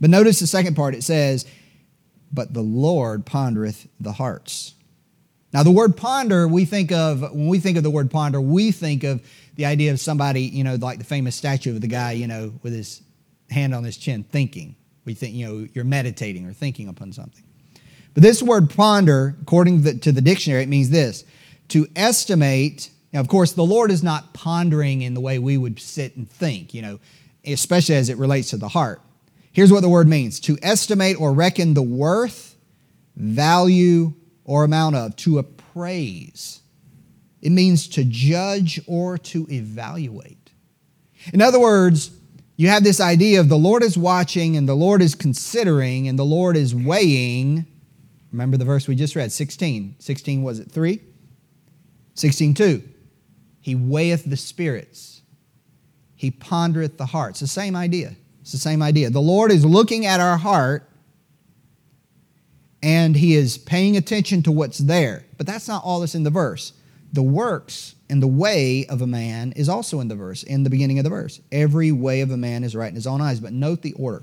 But 0.00 0.10
notice 0.10 0.40
the 0.40 0.46
second 0.46 0.74
part 0.74 0.94
it 0.94 1.04
says, 1.04 1.46
But 2.32 2.52
the 2.52 2.62
Lord 2.62 3.24
pondereth 3.24 3.86
the 4.00 4.12
hearts. 4.12 4.74
Now, 5.52 5.62
the 5.62 5.70
word 5.70 5.96
ponder, 5.96 6.48
we 6.48 6.64
think 6.64 6.90
of, 6.90 7.20
when 7.20 7.46
we 7.46 7.60
think 7.60 7.76
of 7.76 7.82
the 7.82 7.90
word 7.90 8.10
ponder, 8.10 8.40
we 8.40 8.72
think 8.72 9.04
of 9.04 9.22
the 9.54 9.66
idea 9.66 9.92
of 9.92 10.00
somebody, 10.00 10.42
you 10.42 10.64
know, 10.64 10.76
like 10.76 10.98
the 10.98 11.04
famous 11.04 11.36
statue 11.36 11.74
of 11.74 11.82
the 11.82 11.86
guy, 11.86 12.12
you 12.12 12.26
know, 12.26 12.54
with 12.62 12.72
his 12.72 13.02
hand 13.50 13.74
on 13.74 13.84
his 13.84 13.96
chin, 13.96 14.24
thinking. 14.24 14.76
We 15.04 15.14
think, 15.14 15.34
you 15.34 15.46
know, 15.46 15.68
you're 15.74 15.84
meditating 15.84 16.46
or 16.46 16.52
thinking 16.52 16.88
upon 16.88 17.12
something. 17.12 17.44
But 18.14 18.22
this 18.22 18.42
word 18.42 18.70
ponder, 18.70 19.36
according 19.42 20.00
to 20.00 20.12
the 20.12 20.20
dictionary, 20.20 20.62
it 20.62 20.68
means 20.68 20.90
this 20.90 21.24
to 21.68 21.86
estimate. 21.96 22.90
Now, 23.12 23.20
of 23.20 23.28
course, 23.28 23.52
the 23.52 23.62
Lord 23.62 23.90
is 23.90 24.02
not 24.02 24.32
pondering 24.32 25.02
in 25.02 25.14
the 25.14 25.20
way 25.20 25.38
we 25.38 25.56
would 25.56 25.78
sit 25.78 26.16
and 26.16 26.28
think, 26.28 26.72
you 26.72 26.82
know, 26.82 26.98
especially 27.46 27.94
as 27.96 28.08
it 28.08 28.18
relates 28.18 28.50
to 28.50 28.56
the 28.56 28.68
heart. 28.68 29.00
Here's 29.52 29.72
what 29.72 29.80
the 29.80 29.88
word 29.88 30.08
means 30.08 30.40
to 30.40 30.56
estimate 30.62 31.20
or 31.20 31.32
reckon 31.32 31.74
the 31.74 31.82
worth, 31.82 32.56
value, 33.16 34.14
or 34.44 34.64
amount 34.64 34.96
of, 34.96 35.16
to 35.16 35.38
appraise. 35.38 36.62
It 37.40 37.50
means 37.50 37.88
to 37.88 38.04
judge 38.04 38.80
or 38.86 39.18
to 39.18 39.46
evaluate. 39.50 40.50
In 41.32 41.42
other 41.42 41.60
words, 41.60 42.10
you 42.56 42.68
have 42.68 42.84
this 42.84 43.00
idea 43.00 43.40
of 43.40 43.48
the 43.48 43.58
Lord 43.58 43.82
is 43.82 43.98
watching 43.98 44.56
and 44.56 44.68
the 44.68 44.74
Lord 44.74 45.02
is 45.02 45.14
considering 45.14 46.08
and 46.08 46.18
the 46.18 46.24
Lord 46.24 46.56
is 46.56 46.74
weighing. 46.74 47.66
Remember 48.30 48.56
the 48.56 48.64
verse 48.64 48.88
we 48.88 48.94
just 48.94 49.16
read, 49.16 49.32
16. 49.32 49.96
16 49.98 50.42
was 50.42 50.60
it 50.60 50.70
3? 50.70 51.00
16 52.14 52.54
2. 52.54 52.82
He 53.60 53.74
weigheth 53.74 54.24
the 54.24 54.36
spirits 54.36 55.21
he 56.22 56.30
pondereth 56.30 56.98
the 56.98 57.06
heart. 57.06 57.30
It's 57.30 57.40
the 57.40 57.48
same 57.48 57.74
idea. 57.74 58.14
It's 58.42 58.52
the 58.52 58.58
same 58.58 58.80
idea. 58.80 59.10
The 59.10 59.20
Lord 59.20 59.50
is 59.50 59.64
looking 59.64 60.06
at 60.06 60.20
our 60.20 60.36
heart 60.36 60.88
and 62.80 63.16
he 63.16 63.34
is 63.34 63.58
paying 63.58 63.96
attention 63.96 64.44
to 64.44 64.52
what's 64.52 64.78
there. 64.78 65.26
But 65.36 65.48
that's 65.48 65.66
not 65.66 65.82
all 65.82 65.98
that's 65.98 66.14
in 66.14 66.22
the 66.22 66.30
verse. 66.30 66.74
The 67.12 67.24
works 67.24 67.96
and 68.08 68.22
the 68.22 68.28
way 68.28 68.86
of 68.86 69.02
a 69.02 69.06
man 69.08 69.50
is 69.56 69.68
also 69.68 69.98
in 69.98 70.06
the 70.06 70.14
verse, 70.14 70.44
in 70.44 70.62
the 70.62 70.70
beginning 70.70 71.00
of 71.00 71.02
the 71.02 71.10
verse. 71.10 71.40
Every 71.50 71.90
way 71.90 72.20
of 72.20 72.30
a 72.30 72.36
man 72.36 72.62
is 72.62 72.76
right 72.76 72.88
in 72.88 72.94
his 72.94 73.08
own 73.08 73.20
eyes. 73.20 73.40
But 73.40 73.52
note 73.52 73.82
the 73.82 73.94
order. 73.94 74.22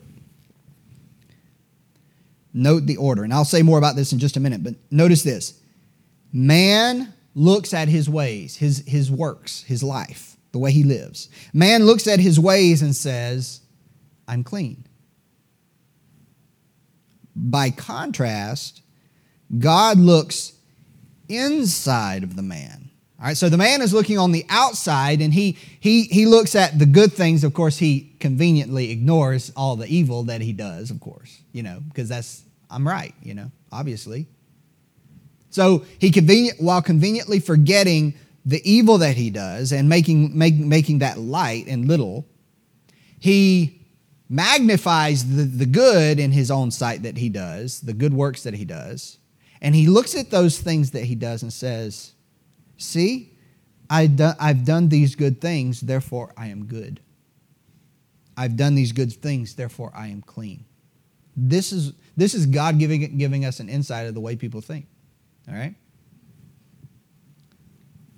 Note 2.54 2.86
the 2.86 2.96
order. 2.96 3.26
And 3.26 3.34
I'll 3.34 3.44
say 3.44 3.62
more 3.62 3.78
about 3.78 3.98
this 3.98 4.14
in 4.14 4.20
just 4.20 4.38
a 4.38 4.40
minute, 4.40 4.64
but 4.64 4.76
notice 4.90 5.24
this. 5.24 5.60
Man 6.32 7.14
looks 7.36 7.74
at 7.74 7.90
his 7.90 8.10
ways, 8.10 8.56
his, 8.56 8.86
his 8.88 9.12
works, 9.12 9.64
his 9.64 9.84
life, 9.84 10.38
the 10.52 10.60
way 10.60 10.72
he 10.72 10.84
lives. 10.84 11.30
Man 11.54 11.86
looks 11.86 12.08
at 12.08 12.20
his 12.20 12.40
ways 12.40 12.82
and 12.82 12.96
says, 12.96 13.62
I'm 14.28 14.44
clean. 14.44 14.86
By 17.36 17.70
contrast, 17.70 18.82
God 19.58 19.98
looks 19.98 20.54
inside 21.28 22.24
of 22.24 22.36
the 22.36 22.42
man. 22.42 22.90
All 23.20 23.26
right, 23.26 23.38
so 23.38 23.50
the 23.50 23.58
man 23.58 23.82
is 23.82 23.94
looking 23.94 24.18
on 24.18 24.32
the 24.32 24.46
outside 24.50 25.22
and 25.22 25.34
he, 25.34 25.58
he, 25.80 26.04
he 26.04 26.26
looks 26.26 26.56
at 26.56 26.80
the 26.80 26.86
good 26.86 27.12
things. 27.12 27.44
Of 27.44 27.54
course, 27.54 27.78
he 27.78 28.16
conveniently 28.20 28.92
ignores 28.92 29.52
all 29.58 29.76
the 29.76 29.88
evil 29.88 30.24
that 30.24 30.42
he 30.42 30.54
does, 30.54 30.90
of 30.90 31.02
course, 31.02 31.42
you 31.52 31.62
know, 31.62 31.82
because 31.90 32.08
that's, 32.08 32.44
I'm 32.70 32.88
right, 32.88 33.14
you 33.22 33.34
know, 33.34 33.52
obviously. 33.72 34.28
So 35.50 35.86
he 36.00 36.12
convenient, 36.12 36.62
while 36.62 36.82
conveniently 36.82 37.40
forgetting 37.40 38.14
the 38.50 38.70
evil 38.70 38.98
that 38.98 39.16
he 39.16 39.30
does 39.30 39.72
and 39.72 39.88
making, 39.88 40.36
make, 40.36 40.56
making 40.56 41.00
that 41.00 41.20
light 41.20 41.68
and 41.68 41.88
little, 41.88 42.26
he 43.20 43.86
magnifies 44.28 45.36
the, 45.36 45.44
the 45.44 45.68
good 45.68 46.20
in 46.20 46.32
his 46.32 46.50
own 46.50 46.72
sight 46.72 47.04
that 47.04 47.16
he 47.16 47.30
does, 47.30 47.80
the 47.82 47.94
good 47.94 48.12
works 48.12 48.42
that 48.42 48.56
he 48.56 48.66
does, 48.66 49.20
and 49.62 49.76
he 49.76 49.88
looks 49.88 50.16
at 50.16 50.32
those 50.32 50.60
things 50.60 50.90
that 50.92 51.04
he 51.04 51.14
does 51.14 51.44
and 51.44 51.54
says, 51.54 52.14
See, 52.78 53.38
I 53.88 54.08
do, 54.08 54.32
I've 54.40 54.66
done 54.66 54.90
these 54.90 55.14
good 55.14 55.40
things, 55.42 55.82
therefore 55.82 56.34
I 56.36 56.48
am 56.48 56.66
good. 56.66 57.02
I've 58.36 58.56
done 58.56 58.74
these 58.74 58.94
good 58.94 59.14
things, 59.14 59.54
therefore 59.54 59.92
I 59.94 60.08
am 60.08 60.24
clean. 60.24 60.66
This 61.38 61.72
is, 61.72 61.94
this 62.18 62.34
is 62.34 62.48
God 62.48 62.80
giving, 62.80 63.18
giving 63.20 63.46
us 63.46 63.60
an 63.60 63.70
insight 63.70 64.08
of 64.08 64.16
the 64.16 64.22
way 64.22 64.36
people 64.36 64.62
think. 64.62 64.88
All 65.48 65.54
right? 65.54 65.76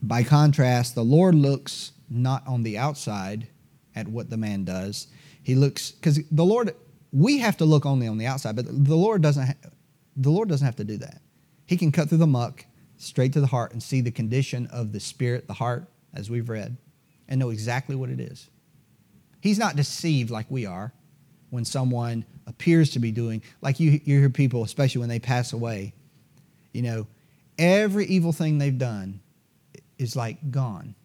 By 0.02 0.24
contrast, 0.24 0.96
the 0.96 1.04
Lord 1.04 1.36
looks 1.36 1.92
not 2.10 2.46
on 2.48 2.64
the 2.64 2.78
outside 2.78 3.48
at 3.96 4.08
what 4.08 4.30
the 4.30 4.38
man 4.38 4.64
does. 4.64 5.08
He 5.44 5.56
looks, 5.56 5.92
because 5.92 6.20
the 6.32 6.46
Lord, 6.46 6.76
we 7.12 7.40
have 7.40 7.58
to 7.58 7.66
look 7.66 7.86
only 7.86 8.08
on 8.08 8.18
the 8.18 8.26
outside, 8.26 8.56
but 8.56 8.66
the 8.68 8.96
Lord 8.96 9.22
doesn't, 9.22 9.48
ha- 9.48 9.70
the 10.16 10.30
Lord 10.30 10.50
doesn't 10.50 10.66
have 10.66 10.76
to 10.78 10.84
do 10.84 10.98
that. 10.98 11.22
He 11.66 11.78
can 11.78 11.92
cut 11.92 12.10
through 12.10 12.18
the 12.20 12.28
muck 12.28 12.66
straight 12.98 13.34
to 13.34 13.42
the 13.42 13.48
heart 13.48 13.74
and 13.74 13.82
see 13.82 14.02
the 14.02 14.12
condition 14.12 14.68
of 14.68 14.92
the 14.92 15.00
spirit, 15.00 15.48
the 15.48 15.54
heart, 15.54 15.88
as 16.14 16.30
we've 16.30 16.50
read, 16.50 16.78
and 17.28 17.40
know 17.40 17.50
exactly 17.50 17.96
what 17.96 18.10
it 18.10 18.20
is. 18.20 18.50
He's 19.40 19.58
not 19.58 19.76
deceived 19.76 20.30
like 20.30 20.46
we 20.50 20.66
are 20.66 20.94
when 21.50 21.66
someone 21.66 22.26
appears 22.48 22.92
to 22.92 23.00
be 23.00 23.12
doing, 23.12 23.42
like 23.62 23.80
you, 23.80 24.00
you 24.04 24.20
hear 24.20 24.30
people, 24.30 24.64
especially 24.64 25.00
when 25.00 25.10
they 25.10 25.20
pass 25.20 25.54
away, 25.54 25.94
you 26.74 26.82
know, 26.82 27.08
every 27.58 28.06
evil 28.06 28.32
thing 28.32 28.58
they've 28.58 28.78
done 28.78 29.20
is 30.02 30.16
like 30.16 30.52
gone. 30.52 30.96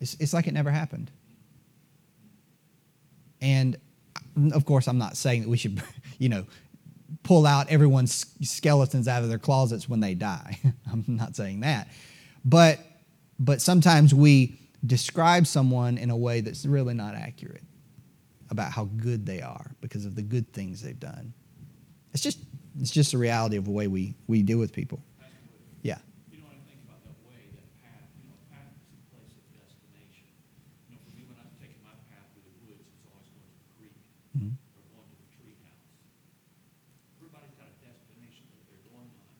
It's, 0.00 0.14
it's 0.20 0.32
like 0.32 0.46
it 0.46 0.52
never 0.54 0.70
happened. 0.70 1.10
And 3.40 3.76
mm, 4.38 4.52
of 4.52 4.64
course, 4.64 4.88
I'm 4.88 4.98
not 4.98 5.16
saying 5.16 5.42
that 5.42 5.48
we 5.48 5.56
should, 5.56 5.82
you 6.18 6.28
know, 6.28 6.46
pull 7.22 7.46
out 7.46 7.68
everyone's 7.70 8.26
skeletons 8.42 9.06
out 9.08 9.22
of 9.22 9.28
their 9.28 9.38
closets 9.38 9.88
when 9.88 10.00
they 10.00 10.14
die. 10.14 10.58
I'm 10.92 11.04
not 11.06 11.36
saying 11.36 11.60
that. 11.60 11.88
But 12.44 12.80
but 13.38 13.60
sometimes 13.60 14.14
we 14.14 14.58
describe 14.84 15.46
someone 15.46 15.98
in 15.98 16.10
a 16.10 16.16
way 16.16 16.40
that's 16.40 16.66
really 16.66 16.94
not 16.94 17.14
accurate 17.14 17.62
about 18.50 18.70
how 18.72 18.84
good 18.96 19.24
they 19.26 19.40
are 19.40 19.70
because 19.80 20.04
of 20.04 20.14
the 20.14 20.22
good 20.22 20.52
things 20.52 20.82
they've 20.82 20.98
done. 20.98 21.32
It's 22.12 22.22
just 22.22 22.38
it's 22.80 22.90
just 22.90 23.14
a 23.14 23.18
reality 23.18 23.56
of 23.56 23.64
the 23.64 23.70
way 23.70 23.86
we, 23.86 24.14
we 24.26 24.42
deal 24.42 24.58
with 24.58 24.72
people. 24.72 25.02
Yeah. 25.82 25.98
You 26.30 26.38
know, 26.40 26.48
when 26.48 26.56
I 26.56 26.64
think 26.64 26.80
about 26.88 27.04
that 27.04 27.18
way, 27.28 27.52
that 27.52 27.68
path, 27.84 28.08
you 28.16 28.24
know, 28.30 28.38
path 28.48 28.72
is 28.80 28.96
a 28.96 29.02
place 29.12 29.32
of 29.36 29.44
destination. 29.52 30.24
You 30.88 30.96
know, 30.96 31.00
for 31.04 31.12
me, 31.12 31.22
when 31.28 31.36
I'm 31.36 31.52
taking 31.60 31.82
my 31.84 31.92
path 32.08 32.32
through 32.32 32.46
the 32.48 32.56
woods, 32.64 32.80
it's 32.88 33.04
always 33.12 33.28
going 33.34 33.44
to 33.44 33.52
the 33.60 33.68
creek 33.76 33.96
Mhm. 34.32 34.56
or 34.56 34.82
going 34.88 35.08
to 35.10 35.18
the 35.20 35.28
tree 35.36 35.56
house. 35.68 35.84
Everybody's 37.20 37.52
got 37.60 37.68
a 37.68 37.76
destination 37.84 38.44
that 38.56 38.64
they're 38.72 38.86
going 38.88 39.10
on. 39.10 39.32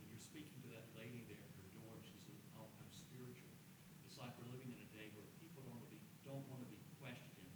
When 0.00 0.06
you're 0.08 0.24
speaking 0.24 0.56
to 0.64 0.68
that 0.72 0.88
lady 0.96 1.20
there 1.28 1.40
at 1.42 1.52
her 1.60 1.68
door, 1.76 1.92
and 2.00 2.04
she 2.08 2.16
says, 2.24 2.40
"Oh, 2.56 2.64
I'm 2.80 2.88
spiritual." 2.92 3.52
It's 4.08 4.16
like 4.16 4.32
we're 4.40 4.48
living 4.56 4.72
in 4.72 4.80
a 4.80 4.88
day 4.96 5.12
where 5.12 5.28
people 5.36 5.60
don't 5.60 5.68
want 5.68 5.84
to 5.84 5.90
be 5.92 6.00
don't 6.24 6.44
want 6.48 6.64
to 6.64 6.70
be 6.72 6.80
questioned. 6.96 7.50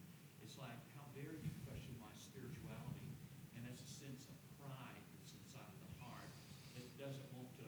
It's 0.44 0.58
like, 0.60 0.76
how 0.98 1.06
dare 1.16 1.32
you 1.40 1.52
question 1.64 1.94
my 2.02 2.10
spirituality? 2.18 3.08
And 3.54 3.62
there's 3.64 3.78
a 3.80 3.86
sense 4.02 4.26
of 4.26 4.34
pride 4.58 5.02
that's 5.14 5.30
inside 5.30 5.70
of 5.70 5.78
the 5.78 5.92
heart 6.02 6.26
that 6.74 6.82
doesn't 6.98 7.28
want 7.38 7.46
to 7.62 7.66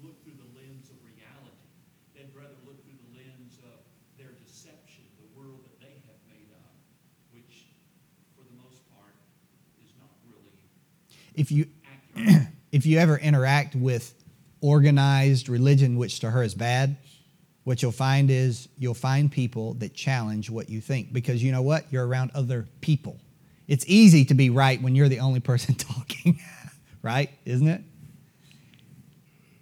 look 0.00 0.16
through 0.24 0.40
the 0.40 0.48
lens 0.56 0.88
of 0.88 0.96
reality. 1.04 1.68
They'd 2.16 2.32
rather 2.32 2.56
look 2.64 2.80
through 2.80 2.96
the 2.96 3.12
lens 3.20 3.60
of 3.60 3.84
their 4.16 4.32
deception, 4.40 5.04
the 5.20 5.28
world 5.36 5.60
that 5.68 5.76
they 5.84 6.00
have 6.08 6.20
made 6.32 6.48
up, 6.56 6.72
which, 7.36 7.76
for 8.32 8.40
the 8.48 8.56
most 8.56 8.80
part, 8.96 9.12
is 9.84 9.92
not 10.00 10.16
really 10.24 10.56
If 11.38 11.52
you 11.52 11.66
if 12.72 12.84
you 12.84 12.98
ever 12.98 13.16
interact 13.16 13.74
with 13.74 14.12
organized 14.60 15.48
religion, 15.48 15.96
which 15.96 16.20
to 16.20 16.30
her 16.30 16.42
is 16.42 16.54
bad, 16.54 16.96
what 17.64 17.80
you'll 17.82 17.92
find 17.92 18.30
is 18.30 18.68
you'll 18.78 18.94
find 18.94 19.30
people 19.30 19.74
that 19.74 19.94
challenge 19.94 20.50
what 20.50 20.68
you 20.68 20.80
think 20.80 21.12
because 21.12 21.42
you 21.42 21.52
know 21.52 21.62
what? 21.62 21.84
You're 21.92 22.06
around 22.06 22.32
other 22.34 22.66
people. 22.80 23.18
It's 23.68 23.84
easy 23.86 24.24
to 24.26 24.34
be 24.34 24.50
right 24.50 24.80
when 24.82 24.94
you're 24.94 25.08
the 25.08 25.20
only 25.20 25.40
person 25.52 25.74
talking, 25.74 26.40
right? 27.02 27.30
Isn't 27.44 27.68
it? 27.68 27.82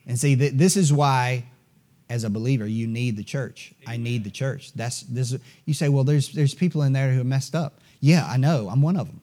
And 0.07 0.19
see, 0.19 0.37
th- 0.37 0.53
this 0.55 0.77
is 0.77 0.93
why, 0.93 1.45
as 2.09 2.23
a 2.25 2.31
believer, 2.31 2.67
you 2.67 2.87
need 2.87 3.17
the 3.17 3.25
church. 3.25 3.75
I 3.87 3.97
need 3.97 4.23
the 4.25 4.31
church. 4.31 4.73
That's 4.75 5.03
this. 5.03 5.33
is- 5.33 5.41
You 5.65 5.75
say, 5.75 5.89
well, 5.89 6.05
there's 6.05 6.33
there's 6.33 6.55
people 6.55 6.83
in 6.83 6.93
there 6.93 7.13
who 7.13 7.25
messed 7.25 7.55
up. 7.55 7.81
Yeah, 8.01 8.25
I 8.27 8.37
know. 8.37 8.69
I'm 8.71 8.83
one 8.83 8.97
of 8.97 9.09
them. 9.09 9.21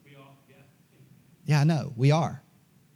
Yeah. 1.46 1.62
I 1.62 1.64
know. 1.64 1.94
We 1.96 2.12
are. 2.12 2.42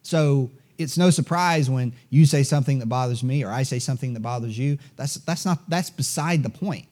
So 0.04 0.52
it's 0.78 0.98
no 0.98 1.10
surprise 1.10 1.70
when 1.70 1.94
you 2.10 2.26
say 2.26 2.44
something 2.44 2.80
that 2.80 2.86
bothers 2.86 3.24
me 3.24 3.44
or 3.44 3.52
I 3.52 3.64
say 3.64 3.80
something 3.80 4.14
that 4.14 4.22
bothers 4.22 4.58
you. 4.58 4.78
That's 4.96 5.16
that's 5.16 5.46
not 5.46 5.70
that's 5.70 5.90
beside 5.90 6.44
the 6.44 6.50
point. 6.50 6.88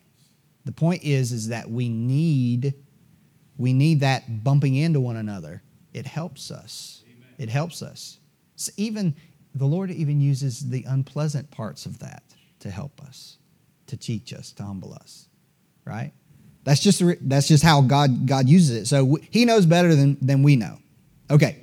The 0.65 0.71
point 0.71 1.03
is 1.03 1.31
is 1.31 1.49
that 1.49 1.69
we 1.69 1.89
need 1.89 2.73
we 3.57 3.73
need 3.73 4.01
that 4.01 4.43
bumping 4.43 4.75
into 4.75 4.99
one 4.99 5.15
another. 5.15 5.61
It 5.93 6.05
helps 6.05 6.51
us. 6.51 7.03
Amen. 7.05 7.29
It 7.37 7.49
helps 7.49 7.81
us. 7.81 8.19
So 8.55 8.71
even 8.77 9.15
the 9.53 9.65
Lord 9.65 9.91
even 9.91 10.19
uses 10.19 10.69
the 10.69 10.83
unpleasant 10.87 11.51
parts 11.51 11.85
of 11.85 11.99
that 11.99 12.23
to 12.59 12.69
help 12.69 13.01
us, 13.01 13.37
to 13.87 13.95
teach 13.95 14.33
us, 14.33 14.51
to 14.53 14.63
humble 14.63 14.93
us. 14.93 15.27
Right? 15.85 16.11
That's 16.63 16.81
just 16.81 17.01
that's 17.21 17.47
just 17.47 17.63
how 17.63 17.81
God 17.81 18.25
God 18.27 18.49
uses 18.49 18.75
it. 18.75 18.85
So 18.87 19.17
He 19.29 19.45
knows 19.45 19.65
better 19.65 19.93
than 19.93 20.17
than 20.19 20.41
we 20.41 20.55
know. 20.55 20.79
Okay. 21.29 21.57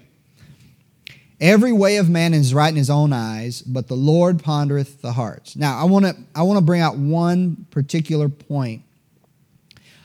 Every 1.41 1.73
way 1.73 1.97
of 1.97 2.09
man 2.09 2.35
is 2.35 2.55
right 2.55 2.69
in 2.69 2.77
his 2.77 2.91
own 2.91 3.13
eyes, 3.13 3.63
but 3.63 3.89
the 3.89 3.97
Lord 3.97 4.39
pondereth 4.39 5.01
the 5.01 5.13
hearts. 5.13 5.57
Now, 5.57 5.77
I 5.77 5.85
want 5.85 6.05
to 6.05 6.17
I 6.35 6.43
want 6.43 6.59
to 6.59 6.65
bring 6.65 6.81
out 6.81 6.97
one 6.97 7.67
particular 7.71 8.29
point. 8.29 8.83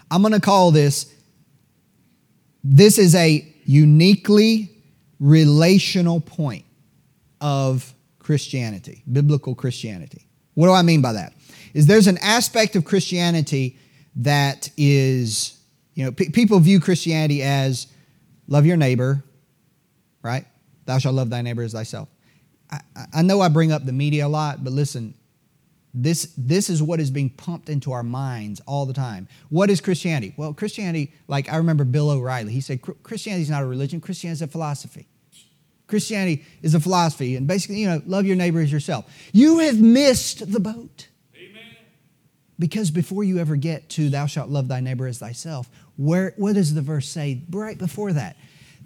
I'm 0.09 0.21
going 0.21 0.33
to 0.33 0.39
call 0.39 0.71
this 0.71 1.13
this 2.63 2.97
is 2.97 3.15
a 3.15 3.47
uniquely 3.65 4.71
relational 5.19 6.19
point 6.19 6.65
of 7.39 7.93
Christianity, 8.19 9.03
biblical 9.11 9.55
Christianity. 9.55 10.25
What 10.55 10.67
do 10.67 10.73
I 10.73 10.81
mean 10.81 11.01
by 11.01 11.13
that? 11.13 11.33
Is 11.73 11.85
there's 11.85 12.07
an 12.07 12.17
aspect 12.17 12.75
of 12.75 12.83
Christianity 12.83 13.77
that 14.17 14.69
is, 14.75 15.57
you 15.93 16.03
know, 16.03 16.11
pe- 16.11 16.29
people 16.29 16.59
view 16.59 16.79
Christianity 16.79 17.43
as 17.43 17.87
love 18.47 18.65
your 18.65 18.77
neighbor, 18.77 19.23
right? 20.27 20.45
Thou 20.85 20.99
shalt 20.99 21.15
love 21.15 21.29
thy 21.29 21.41
neighbor 21.41 21.63
as 21.63 21.71
thyself. 21.73 22.09
I, 22.71 22.79
I- 23.13 23.21
know 23.21 23.41
I 23.41 23.49
bring 23.49 23.71
up 23.71 23.85
the 23.85 23.93
media 23.93 24.27
a 24.27 24.29
lot, 24.29 24.63
but 24.63 24.73
listen, 24.73 25.13
this, 25.93 26.33
this 26.37 26.69
is 26.69 26.83
what 26.83 26.99
is 26.99 27.09
being 27.09 27.29
pumped 27.29 27.69
into 27.69 27.91
our 27.91 28.03
minds 28.03 28.61
all 28.67 28.85
the 28.85 28.93
time. 28.93 29.27
What 29.49 29.69
is 29.69 29.81
Christianity? 29.81 30.33
Well, 30.37 30.53
Christianity, 30.53 31.11
like 31.27 31.51
I 31.51 31.57
remember 31.57 31.83
Bill 31.85 32.11
O'Reilly, 32.11 32.51
he 32.51 32.61
said 32.61 32.81
Christianity 33.03 33.41
is 33.41 33.49
not 33.49 33.63
a 33.63 33.65
religion, 33.65 33.99
Christianity 33.99 34.33
is 34.35 34.41
a 34.43 34.47
philosophy. 34.47 35.07
Christianity 35.87 36.43
is 36.61 36.75
a 36.75 36.79
philosophy, 36.81 37.37
and 37.37 37.47
basically, 37.47 37.77
you 37.77 37.87
know, 37.87 38.01
love 38.05 38.25
your 38.25 38.35
neighbor 38.35 38.59
as 38.59 38.69
yourself. 38.71 39.05
You 39.31 39.59
have 39.59 39.79
missed 39.79 40.51
the 40.51 40.59
boat. 40.59 41.07
Amen. 41.35 41.63
Because 42.59 42.91
before 42.91 43.23
you 43.23 43.39
ever 43.39 43.55
get 43.55 43.87
to 43.91 44.09
thou 44.09 44.25
shalt 44.25 44.49
love 44.49 44.67
thy 44.67 44.81
neighbor 44.81 45.07
as 45.07 45.19
thyself, 45.19 45.69
where 45.95 46.33
what 46.35 46.53
does 46.55 46.73
the 46.73 46.81
verse 46.81 47.07
say 47.07 47.41
right 47.49 47.77
before 47.77 48.11
that? 48.13 48.35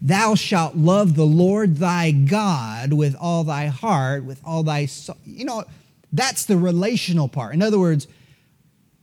Thou 0.02 0.36
shalt 0.36 0.76
love 0.76 1.16
the 1.16 1.26
Lord 1.26 1.78
thy 1.78 2.12
God 2.12 2.94
with 2.94 3.16
all 3.20 3.44
thy 3.44 3.68
heart, 3.68 4.24
with 4.24 4.42
all 4.44 4.64
thy 4.64 4.88
soul. 4.88 5.18
You 5.24 5.46
know, 5.46 5.64
that's 6.12 6.46
the 6.46 6.58
relational 6.58 7.28
part. 7.28 7.54
In 7.54 7.62
other 7.62 7.80
words, 7.80 8.08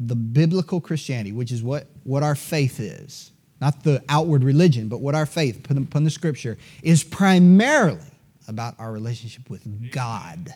the 0.00 0.16
biblical 0.16 0.80
Christianity, 0.80 1.32
which 1.32 1.52
is 1.52 1.62
what, 1.62 1.86
what 2.04 2.22
our 2.22 2.34
faith 2.34 2.80
is, 2.80 3.30
not 3.60 3.84
the 3.84 4.02
outward 4.08 4.44
religion, 4.44 4.88
but 4.88 5.00
what 5.00 5.14
our 5.14 5.26
faith, 5.26 5.62
put 5.62 5.76
upon 5.76 6.04
the 6.04 6.10
scripture, 6.10 6.58
is 6.82 7.04
primarily 7.04 8.00
about 8.48 8.74
our 8.78 8.92
relationship 8.92 9.48
with 9.50 9.92
God. 9.92 10.54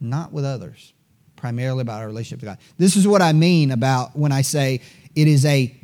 not 0.00 0.32
with 0.32 0.44
others, 0.44 0.92
primarily 1.36 1.82
about 1.82 2.00
our 2.00 2.06
relationship 2.06 2.40
with 2.40 2.48
God. 2.48 2.58
This 2.78 2.96
is 2.96 3.06
what 3.06 3.22
I 3.22 3.32
mean 3.32 3.70
about 3.70 4.16
when 4.16 4.32
I 4.32 4.42
say 4.42 4.80
it 5.14 5.28
is 5.28 5.44
a 5.44 5.76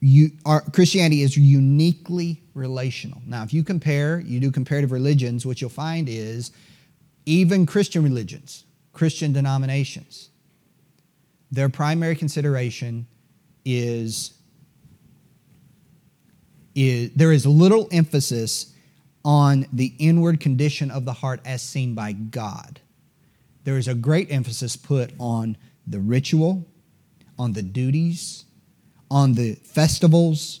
you, 0.00 0.30
our 0.44 0.62
Christianity 0.62 1.22
is 1.22 1.36
uniquely 1.36 2.39
relational. 2.54 3.22
Now, 3.26 3.42
if 3.42 3.52
you 3.52 3.62
compare, 3.62 4.20
you 4.20 4.40
do 4.40 4.50
comparative 4.50 4.92
religions, 4.92 5.46
what 5.46 5.60
you'll 5.60 5.70
find 5.70 6.08
is 6.08 6.50
even 7.26 7.66
Christian 7.66 8.02
religions, 8.02 8.64
Christian 8.92 9.32
denominations, 9.32 10.30
their 11.50 11.68
primary 11.68 12.14
consideration 12.14 13.06
is, 13.64 14.34
is 16.74 17.10
there 17.14 17.32
is 17.32 17.46
little 17.46 17.88
emphasis 17.90 18.74
on 19.24 19.66
the 19.72 19.92
inward 19.98 20.40
condition 20.40 20.90
of 20.90 21.04
the 21.04 21.12
heart 21.12 21.40
as 21.44 21.62
seen 21.62 21.94
by 21.94 22.12
God. 22.12 22.80
There 23.64 23.76
is 23.76 23.88
a 23.88 23.94
great 23.94 24.30
emphasis 24.30 24.76
put 24.76 25.12
on 25.18 25.56
the 25.86 26.00
ritual, 26.00 26.66
on 27.38 27.52
the 27.52 27.62
duties, 27.62 28.44
on 29.10 29.34
the 29.34 29.54
festivals. 29.56 30.60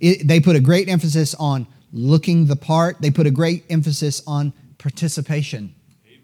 It, 0.00 0.26
they 0.26 0.40
put 0.40 0.56
a 0.56 0.60
great 0.60 0.88
emphasis 0.88 1.34
on 1.34 1.66
looking 1.92 2.46
the 2.46 2.56
part. 2.56 3.00
They 3.00 3.10
put 3.10 3.26
a 3.26 3.30
great 3.30 3.64
emphasis 3.70 4.22
on 4.26 4.52
participation. 4.78 5.74
Amen. 6.06 6.20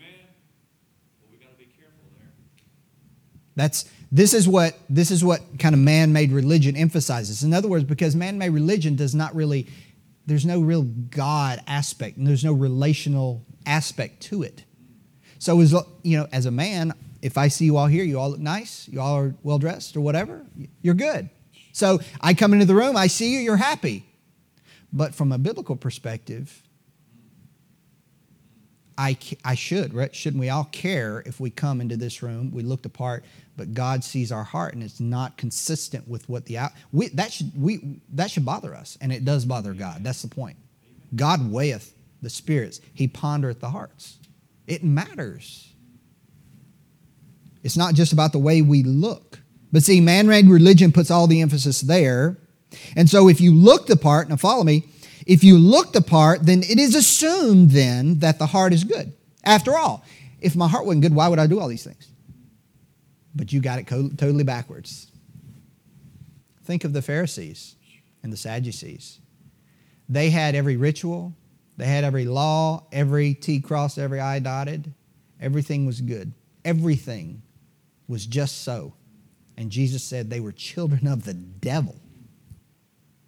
Well, 1.21 1.31
we 1.31 1.39
got 1.39 1.53
to 1.53 1.59
be 1.59 1.65
careful 1.65 2.05
there. 2.19 2.29
That's 3.57 3.87
this 4.11 4.35
is 4.35 4.47
what 4.47 4.77
this 4.91 5.11
is 5.11 5.25
what 5.25 5.41
kind 5.59 5.75
of 5.75 5.81
man-made 5.81 6.33
religion 6.33 6.77
emphasizes. 6.77 7.43
In 7.43 7.55
other 7.55 7.69
words, 7.69 7.85
because 7.85 8.15
man-made 8.15 8.51
religion 8.51 8.95
does 8.95 9.15
not 9.15 9.35
really 9.35 9.67
there's 10.27 10.47
no 10.47 10.61
real 10.61 10.83
God 10.83 11.61
aspect 11.67 12.17
and 12.17 12.27
there's 12.27 12.45
no 12.45 12.53
relational 12.53 13.45
aspect 13.67 14.21
to 14.25 14.43
it. 14.43 14.65
So 15.39 15.61
as 15.61 15.75
you 16.03 16.19
know, 16.19 16.29
as 16.31 16.47
a 16.47 16.51
man, 16.51 16.93
if 17.23 17.37
I 17.37 17.49
see 17.49 17.65
you 17.65 17.77
all 17.77 17.87
here, 17.87 18.05
you 18.05 18.19
all 18.21 18.31
look 18.31 18.39
nice, 18.39 18.89
you 18.89 19.01
all 19.01 19.17
are 19.17 19.35
well 19.43 19.59
dressed 19.59 19.97
or 19.97 20.01
whatever, 20.01 20.47
you're 20.83 20.95
good. 20.95 21.31
So 21.73 22.01
I 22.21 22.35
come 22.35 22.53
into 22.53 22.67
the 22.67 22.75
room, 22.75 22.97
I 22.97 23.07
see 23.07 23.33
you, 23.33 23.41
you're 23.41 23.57
happy. 23.57 24.05
But 24.93 25.15
from 25.15 25.33
a 25.33 25.39
biblical 25.39 25.75
perspective, 25.75 26.63
I, 28.99 29.17
I 29.45 29.55
should, 29.55 29.95
right? 29.95 30.15
Shouldn't 30.15 30.41
we 30.41 30.51
all 30.51 30.65
care 30.65 31.23
if 31.25 31.41
we 31.41 31.51
come 31.51 31.81
into 31.81 31.97
this 31.97 32.23
room, 32.23 32.51
we 32.53 32.63
look 32.63 32.85
apart, 32.85 33.25
but 33.57 33.75
God 33.75 34.05
sees 34.05 34.31
our 34.31 34.45
heart 34.45 34.75
and 34.75 34.83
it's 34.83 35.01
not 35.01 35.37
consistent 35.37 36.07
with 36.07 36.29
what 36.29 36.45
the 36.47 36.59
out 36.59 36.73
we, 36.93 37.09
that 37.09 37.33
should 37.33 37.51
we 37.61 38.01
that 38.13 38.31
should 38.31 38.45
bother 38.45 38.75
us, 38.75 38.99
and 39.01 39.13
it 39.13 39.25
does 39.25 39.45
bother 39.45 39.73
God. 39.73 40.05
That's 40.05 40.23
the 40.23 40.29
point. 40.29 40.57
God 41.17 41.51
weigheth 41.51 41.95
the 42.21 42.31
spirits; 42.31 42.81
He 42.95 43.09
pondereth 43.09 43.61
the 43.61 43.71
hearts. 43.71 44.19
It 44.67 44.85
matters. 44.85 45.73
It's 47.63 47.77
not 47.77 47.95
just 47.95 48.13
about 48.13 48.33
the 48.33 48.39
way 48.39 48.63
we 48.63 48.83
look. 48.83 49.39
But 49.73 49.83
see, 49.83 50.01
man 50.01 50.27
made 50.27 50.47
religion 50.47 50.93
puts 50.93 51.11
all 51.11 51.27
the 51.27 51.41
emphasis 51.41 51.81
there. 51.81 52.37
And 52.95 53.09
so 53.09 53.29
if 53.29 53.41
you 53.41 53.55
look 53.55 53.87
the 53.87 53.97
part, 53.97 54.29
now 54.29 54.37
follow 54.37 54.65
me, 54.65 54.85
if 55.27 55.43
you 55.43 55.57
look 55.59 55.93
the 55.93 56.03
part, 56.03 56.45
then 56.45 56.63
it 56.63 56.79
is 56.79 56.95
assumed 56.95 57.71
then 57.71 58.19
that 58.19 58.39
the 58.39 58.47
heart 58.47 58.73
is 58.73 58.85
good. 58.85 59.13
After 59.45 59.77
all, 59.77 60.05
if 60.41 60.55
my 60.57 60.69
heart 60.69 60.85
wasn't 60.85 61.03
good, 61.03 61.15
why 61.15 61.29
would 61.29 61.39
I 61.39 61.47
do 61.47 61.61
all 61.61 61.69
these 61.69 61.85
things? 61.85 62.09
But 63.35 63.53
you 63.53 63.61
got 63.61 63.79
it 63.79 63.87
totally 63.87 64.45
backwards. 64.45 65.11
Think 66.65 66.85
of 66.85 66.93
the 66.93 67.03
Pharisees 67.03 67.77
and 68.23 68.33
the 68.33 68.37
Sadducees. 68.37 69.21
They 70.09 70.31
had 70.31 70.55
every 70.55 70.77
ritual, 70.77 71.35
they 71.77 71.87
had 71.87 72.05
every 72.05 72.27
law, 72.27 72.87
every 72.93 73.35
T 73.35 73.61
crossed, 73.61 73.99
every 73.99 74.21
I 74.21 74.39
dotted. 74.39 74.93
Everything 75.41 75.87
was 75.87 76.01
good. 76.01 76.33
Everything 76.65 77.43
was 78.07 78.27
just 78.27 78.63
so. 78.63 78.95
And 79.57 79.71
Jesus 79.71 80.03
said 80.03 80.31
they 80.31 80.41
were 80.41 80.53
children 80.53 81.07
of 81.07 81.25
the 81.25 81.35
devil. 81.35 81.97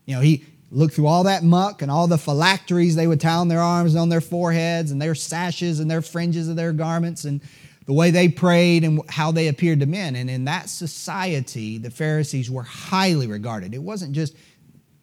You 0.06 0.16
know, 0.16 0.20
he 0.20 0.44
looked 0.70 0.94
through 0.94 1.06
all 1.06 1.24
that 1.24 1.44
muck 1.44 1.82
and 1.82 1.90
all 1.90 2.06
the 2.06 2.18
phylacteries 2.18 2.96
they 2.96 3.06
would 3.06 3.20
tie 3.20 3.36
on 3.36 3.48
their 3.48 3.60
arms 3.60 3.94
and 3.94 4.00
on 4.00 4.08
their 4.08 4.20
foreheads 4.20 4.90
and 4.90 5.00
their 5.00 5.14
sashes 5.14 5.80
and 5.80 5.90
their 5.90 6.02
fringes 6.02 6.48
of 6.48 6.56
their 6.56 6.72
garments 6.72 7.24
and 7.24 7.40
the 7.86 7.92
way 7.92 8.10
they 8.10 8.28
prayed 8.28 8.82
and 8.82 9.00
how 9.10 9.30
they 9.30 9.48
appeared 9.48 9.80
to 9.80 9.86
men. 9.86 10.16
And 10.16 10.30
in 10.30 10.46
that 10.46 10.68
society, 10.68 11.78
the 11.78 11.90
Pharisees 11.90 12.50
were 12.50 12.62
highly 12.62 13.26
regarded. 13.26 13.74
It 13.74 13.82
wasn't 13.82 14.12
just, 14.12 14.34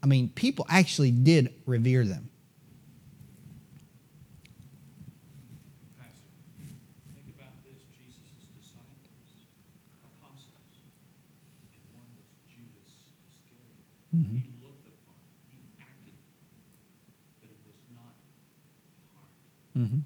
I 0.02 0.08
mean, 0.08 0.30
people 0.30 0.65
actually 0.67 1.12
did 1.12 1.54
revere 1.65 2.06
them. 2.06 2.31
Mm-hmm. 14.15 14.38
He 14.38 14.50
looked. 14.62 14.88
He 14.88 15.58
acted, 15.80 16.13
but 17.41 17.50
it 17.50 17.58
was 17.65 17.76
not 17.93 18.13
hard. 19.13 19.88
Mm-hmm. 19.88 20.00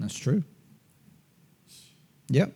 That's 0.00 0.18
true. 0.18 0.44
Yep. 2.30 2.52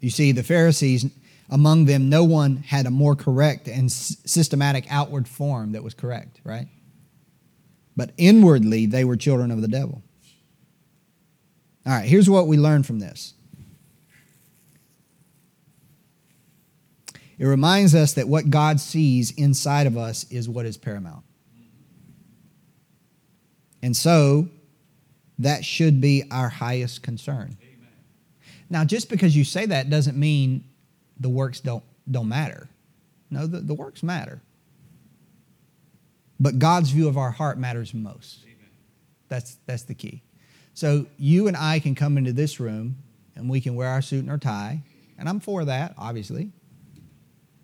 You 0.00 0.10
see, 0.10 0.32
the 0.32 0.42
Pharisees, 0.42 1.06
among 1.48 1.84
them, 1.86 2.08
no 2.08 2.24
one 2.24 2.56
had 2.56 2.86
a 2.86 2.90
more 2.90 3.14
correct 3.14 3.68
and 3.68 3.90
systematic 3.90 4.86
outward 4.90 5.28
form 5.28 5.72
that 5.72 5.82
was 5.82 5.94
correct, 5.94 6.40
right? 6.44 6.68
But 7.96 8.12
inwardly, 8.16 8.86
they 8.86 9.04
were 9.04 9.16
children 9.16 9.50
of 9.50 9.60
the 9.62 9.68
devil. 9.68 10.02
All 11.84 11.92
right, 11.92 12.08
here's 12.08 12.30
what 12.30 12.46
we 12.46 12.56
learn 12.56 12.82
from 12.82 13.00
this 13.00 13.34
It 17.42 17.46
reminds 17.46 17.92
us 17.96 18.12
that 18.12 18.28
what 18.28 18.50
God 18.50 18.78
sees 18.78 19.32
inside 19.32 19.88
of 19.88 19.98
us 19.98 20.30
is 20.30 20.48
what 20.48 20.64
is 20.64 20.76
paramount. 20.76 21.24
And 23.82 23.96
so, 23.96 24.48
that 25.40 25.64
should 25.64 26.00
be 26.00 26.22
our 26.30 26.48
highest 26.48 27.02
concern. 27.02 27.58
Amen. 27.60 27.90
Now, 28.70 28.84
just 28.84 29.10
because 29.10 29.34
you 29.34 29.42
say 29.42 29.66
that 29.66 29.90
doesn't 29.90 30.16
mean 30.16 30.62
the 31.18 31.28
works 31.28 31.58
don't, 31.58 31.82
don't 32.08 32.28
matter. 32.28 32.68
No, 33.28 33.48
the, 33.48 33.58
the 33.58 33.74
works 33.74 34.04
matter. 34.04 34.40
But 36.38 36.60
God's 36.60 36.90
view 36.90 37.08
of 37.08 37.18
our 37.18 37.32
heart 37.32 37.58
matters 37.58 37.92
most. 37.92 38.46
That's, 39.28 39.56
that's 39.66 39.82
the 39.82 39.94
key. 39.94 40.22
So, 40.74 41.06
you 41.18 41.48
and 41.48 41.56
I 41.56 41.80
can 41.80 41.96
come 41.96 42.18
into 42.18 42.32
this 42.32 42.60
room 42.60 42.98
and 43.34 43.50
we 43.50 43.60
can 43.60 43.74
wear 43.74 43.88
our 43.88 44.00
suit 44.00 44.20
and 44.20 44.30
our 44.30 44.38
tie. 44.38 44.84
And 45.18 45.28
I'm 45.28 45.40
for 45.40 45.64
that, 45.64 45.94
obviously. 45.98 46.52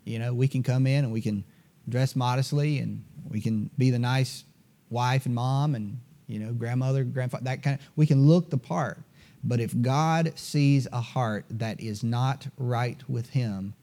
You 0.09 0.17
know, 0.17 0.33
we 0.33 0.47
can 0.47 0.63
come 0.63 0.87
in 0.87 1.03
and 1.03 1.13
we 1.13 1.21
can 1.21 1.43
dress 1.87 2.15
modestly 2.15 2.79
and 2.79 3.05
we 3.29 3.39
can 3.41 3.69
be 3.77 3.91
the 3.91 3.99
nice 3.99 4.43
wife 4.89 5.27
and 5.27 5.35
mom 5.35 5.75
and, 5.75 5.99
you 6.25 6.39
know, 6.39 6.51
grandmother, 6.51 7.03
grandfather, 7.03 7.43
that 7.43 7.61
kind 7.61 7.79
of, 7.79 7.85
we 7.95 8.07
can 8.07 8.25
look 8.25 8.49
the 8.49 8.57
part. 8.57 8.97
But 9.43 9.59
if 9.59 9.79
God 9.79 10.33
sees 10.35 10.87
a 10.91 10.99
heart 10.99 11.45
that 11.51 11.79
is 11.79 12.03
not 12.03 12.47
right 12.57 12.97
with 13.07 13.29
Him, 13.29 13.75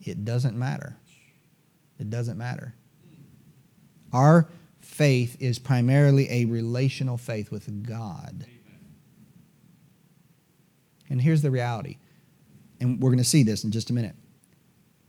it 0.00 0.24
doesn't 0.24 0.58
matter. 0.58 0.96
It 2.00 2.10
doesn't 2.10 2.36
matter. 2.36 2.74
Our 4.12 4.48
faith 4.80 5.36
is 5.38 5.60
primarily 5.60 6.28
a 6.30 6.46
relational 6.46 7.16
faith 7.16 7.52
with 7.52 7.86
God. 7.86 8.44
And 11.08 11.20
here's 11.20 11.42
the 11.42 11.50
reality, 11.52 11.98
and 12.80 13.00
we're 13.00 13.10
going 13.10 13.18
to 13.18 13.24
see 13.24 13.44
this 13.44 13.62
in 13.62 13.70
just 13.70 13.90
a 13.90 13.92
minute 13.92 14.16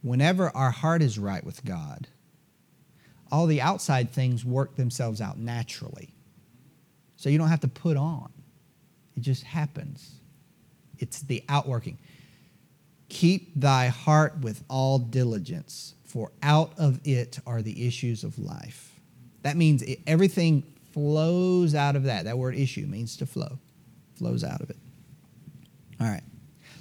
whenever 0.01 0.55
our 0.55 0.71
heart 0.71 1.01
is 1.01 1.19
right 1.19 1.43
with 1.43 1.63
God, 1.63 2.07
all 3.31 3.47
the 3.47 3.61
outside 3.61 4.11
things 4.11 4.43
work 4.43 4.75
themselves 4.75 5.21
out 5.21 5.37
naturally. 5.37 6.13
So 7.15 7.29
you 7.29 7.37
don't 7.37 7.49
have 7.49 7.61
to 7.61 7.67
put 7.67 7.97
on, 7.97 8.31
it 9.15 9.21
just 9.21 9.43
happens. 9.43 10.15
It's 10.97 11.21
the 11.21 11.43
outworking. 11.49 11.97
Keep 13.09 13.59
thy 13.59 13.87
heart 13.87 14.39
with 14.41 14.63
all 14.69 14.99
diligence, 14.99 15.95
for 16.05 16.31
out 16.43 16.73
of 16.77 16.99
it 17.03 17.39
are 17.45 17.61
the 17.61 17.87
issues 17.87 18.23
of 18.23 18.37
life. 18.37 18.99
That 19.41 19.57
means 19.57 19.81
it, 19.81 19.99
everything 20.05 20.63
flows 20.93 21.73
out 21.73 21.95
of 21.95 22.03
that. 22.03 22.25
That 22.25 22.37
word 22.37 22.55
issue 22.55 22.85
means 22.85 23.17
to 23.17 23.25
flow, 23.25 23.57
flows 24.15 24.43
out 24.43 24.61
of 24.61 24.69
it. 24.69 24.77
All 25.99 26.07
right. 26.07 26.23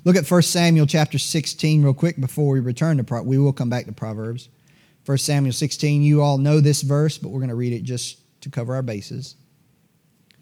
Look 0.05 0.17
at 0.17 0.31
1 0.31 0.43
Samuel 0.43 0.87
chapter 0.87 1.19
16 1.19 1.83
real 1.83 1.93
quick 1.93 2.19
before 2.19 2.55
we 2.55 2.61
return 2.61 2.97
to 2.97 3.05
Pro- 3.05 3.23
we 3.23 3.39
will 3.39 3.53
come 3.53 3.69
back 3.69 3.85
to 3.87 3.93
Proverbs. 3.93 4.49
1 5.05 5.19
Samuel 5.19 5.53
16, 5.53 6.03
you 6.03 6.23
all 6.23 6.39
know 6.39 6.61
this 6.61 6.83
verse, 6.83 7.19
but 7.19 7.29
we're 7.29 7.41
going 7.41 7.51
to 7.51 7.55
read 7.55 7.73
it 7.73 7.83
just 7.83 8.19
to 8.41 8.51
cover 8.51 8.75
our 8.75 8.83
bases. 8.83 9.37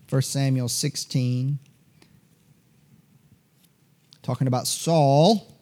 1 0.09 0.23
Samuel 0.23 0.69
16 0.69 1.59
talking 4.23 4.47
about 4.47 4.67
Saul. 4.67 5.55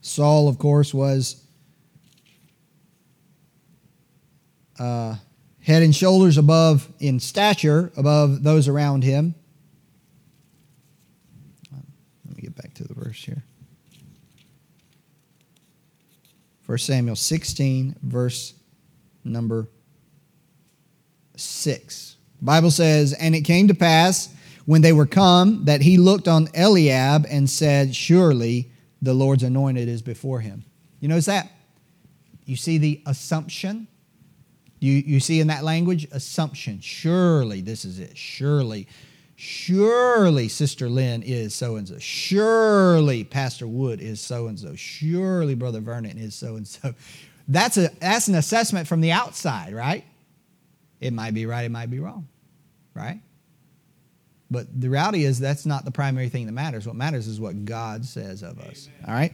Saul, 0.00 0.48
of 0.48 0.58
course, 0.58 0.94
was 0.94 1.44
uh, 4.78 5.16
head 5.62 5.82
and 5.82 5.94
shoulders 5.94 6.38
above 6.38 6.88
in 6.98 7.20
stature 7.20 7.92
above 7.96 8.42
those 8.42 8.68
around 8.68 9.04
him. 9.04 9.34
Let 12.26 12.36
me 12.36 12.42
get 12.42 12.56
back 12.56 12.74
to 12.74 12.84
the 12.84 12.94
verse 12.94 13.22
here. 13.22 13.42
1 16.66 16.78
Samuel 16.78 17.16
16, 17.16 17.96
verse 18.02 18.54
number 19.24 19.68
6. 21.36 22.16
The 22.38 22.44
Bible 22.44 22.70
says, 22.70 23.12
And 23.12 23.34
it 23.34 23.40
came 23.40 23.68
to 23.68 23.74
pass 23.74 24.32
when 24.66 24.82
they 24.82 24.92
were 24.92 25.06
come 25.06 25.64
that 25.64 25.82
he 25.82 25.98
looked 25.98 26.28
on 26.28 26.48
Eliab 26.54 27.26
and 27.28 27.50
said, 27.50 27.94
Surely 27.94 28.70
the 29.02 29.14
Lord's 29.14 29.42
anointed 29.42 29.88
is 29.88 30.00
before 30.00 30.40
him. 30.40 30.64
You 31.00 31.08
notice 31.08 31.26
that? 31.26 31.50
You 32.44 32.56
see 32.56 32.78
the 32.78 33.02
assumption? 33.04 33.88
You, 34.80 34.94
you 34.94 35.20
see 35.20 35.40
in 35.40 35.46
that 35.48 35.62
language? 35.62 36.08
Assumption. 36.10 36.80
Surely 36.80 37.60
this 37.60 37.84
is 37.84 37.98
it. 37.98 38.16
Surely. 38.16 38.88
Surely 39.36 40.48
Sister 40.48 40.88
Lynn 40.88 41.22
is 41.22 41.54
so 41.54 41.76
and 41.76 41.86
so. 41.86 41.98
Surely 41.98 43.24
Pastor 43.24 43.66
Wood 43.66 44.00
is 44.00 44.20
so 44.20 44.48
and 44.48 44.58
so. 44.58 44.74
Surely 44.74 45.54
Brother 45.54 45.80
Vernon 45.80 46.18
is 46.18 46.34
so 46.34 46.56
and 46.56 46.66
so. 46.66 46.94
That's, 47.48 47.76
a, 47.76 47.90
that's 48.00 48.28
an 48.28 48.34
assessment 48.34 48.86
from 48.86 49.00
the 49.00 49.12
outside, 49.12 49.72
right? 49.72 50.04
It 51.00 51.12
might 51.12 51.32
be 51.34 51.46
right, 51.46 51.64
it 51.64 51.70
might 51.70 51.90
be 51.90 51.98
wrong, 51.98 52.28
right? 52.94 53.20
But 54.50 54.66
the 54.80 54.90
reality 54.90 55.24
is 55.24 55.38
that's 55.38 55.64
not 55.64 55.84
the 55.84 55.90
primary 55.90 56.28
thing 56.28 56.46
that 56.46 56.52
matters. 56.52 56.86
What 56.86 56.96
matters 56.96 57.26
is 57.26 57.40
what 57.40 57.64
God 57.64 58.04
says 58.04 58.42
of 58.42 58.58
us. 58.58 58.88
All 59.06 59.14
right? 59.14 59.32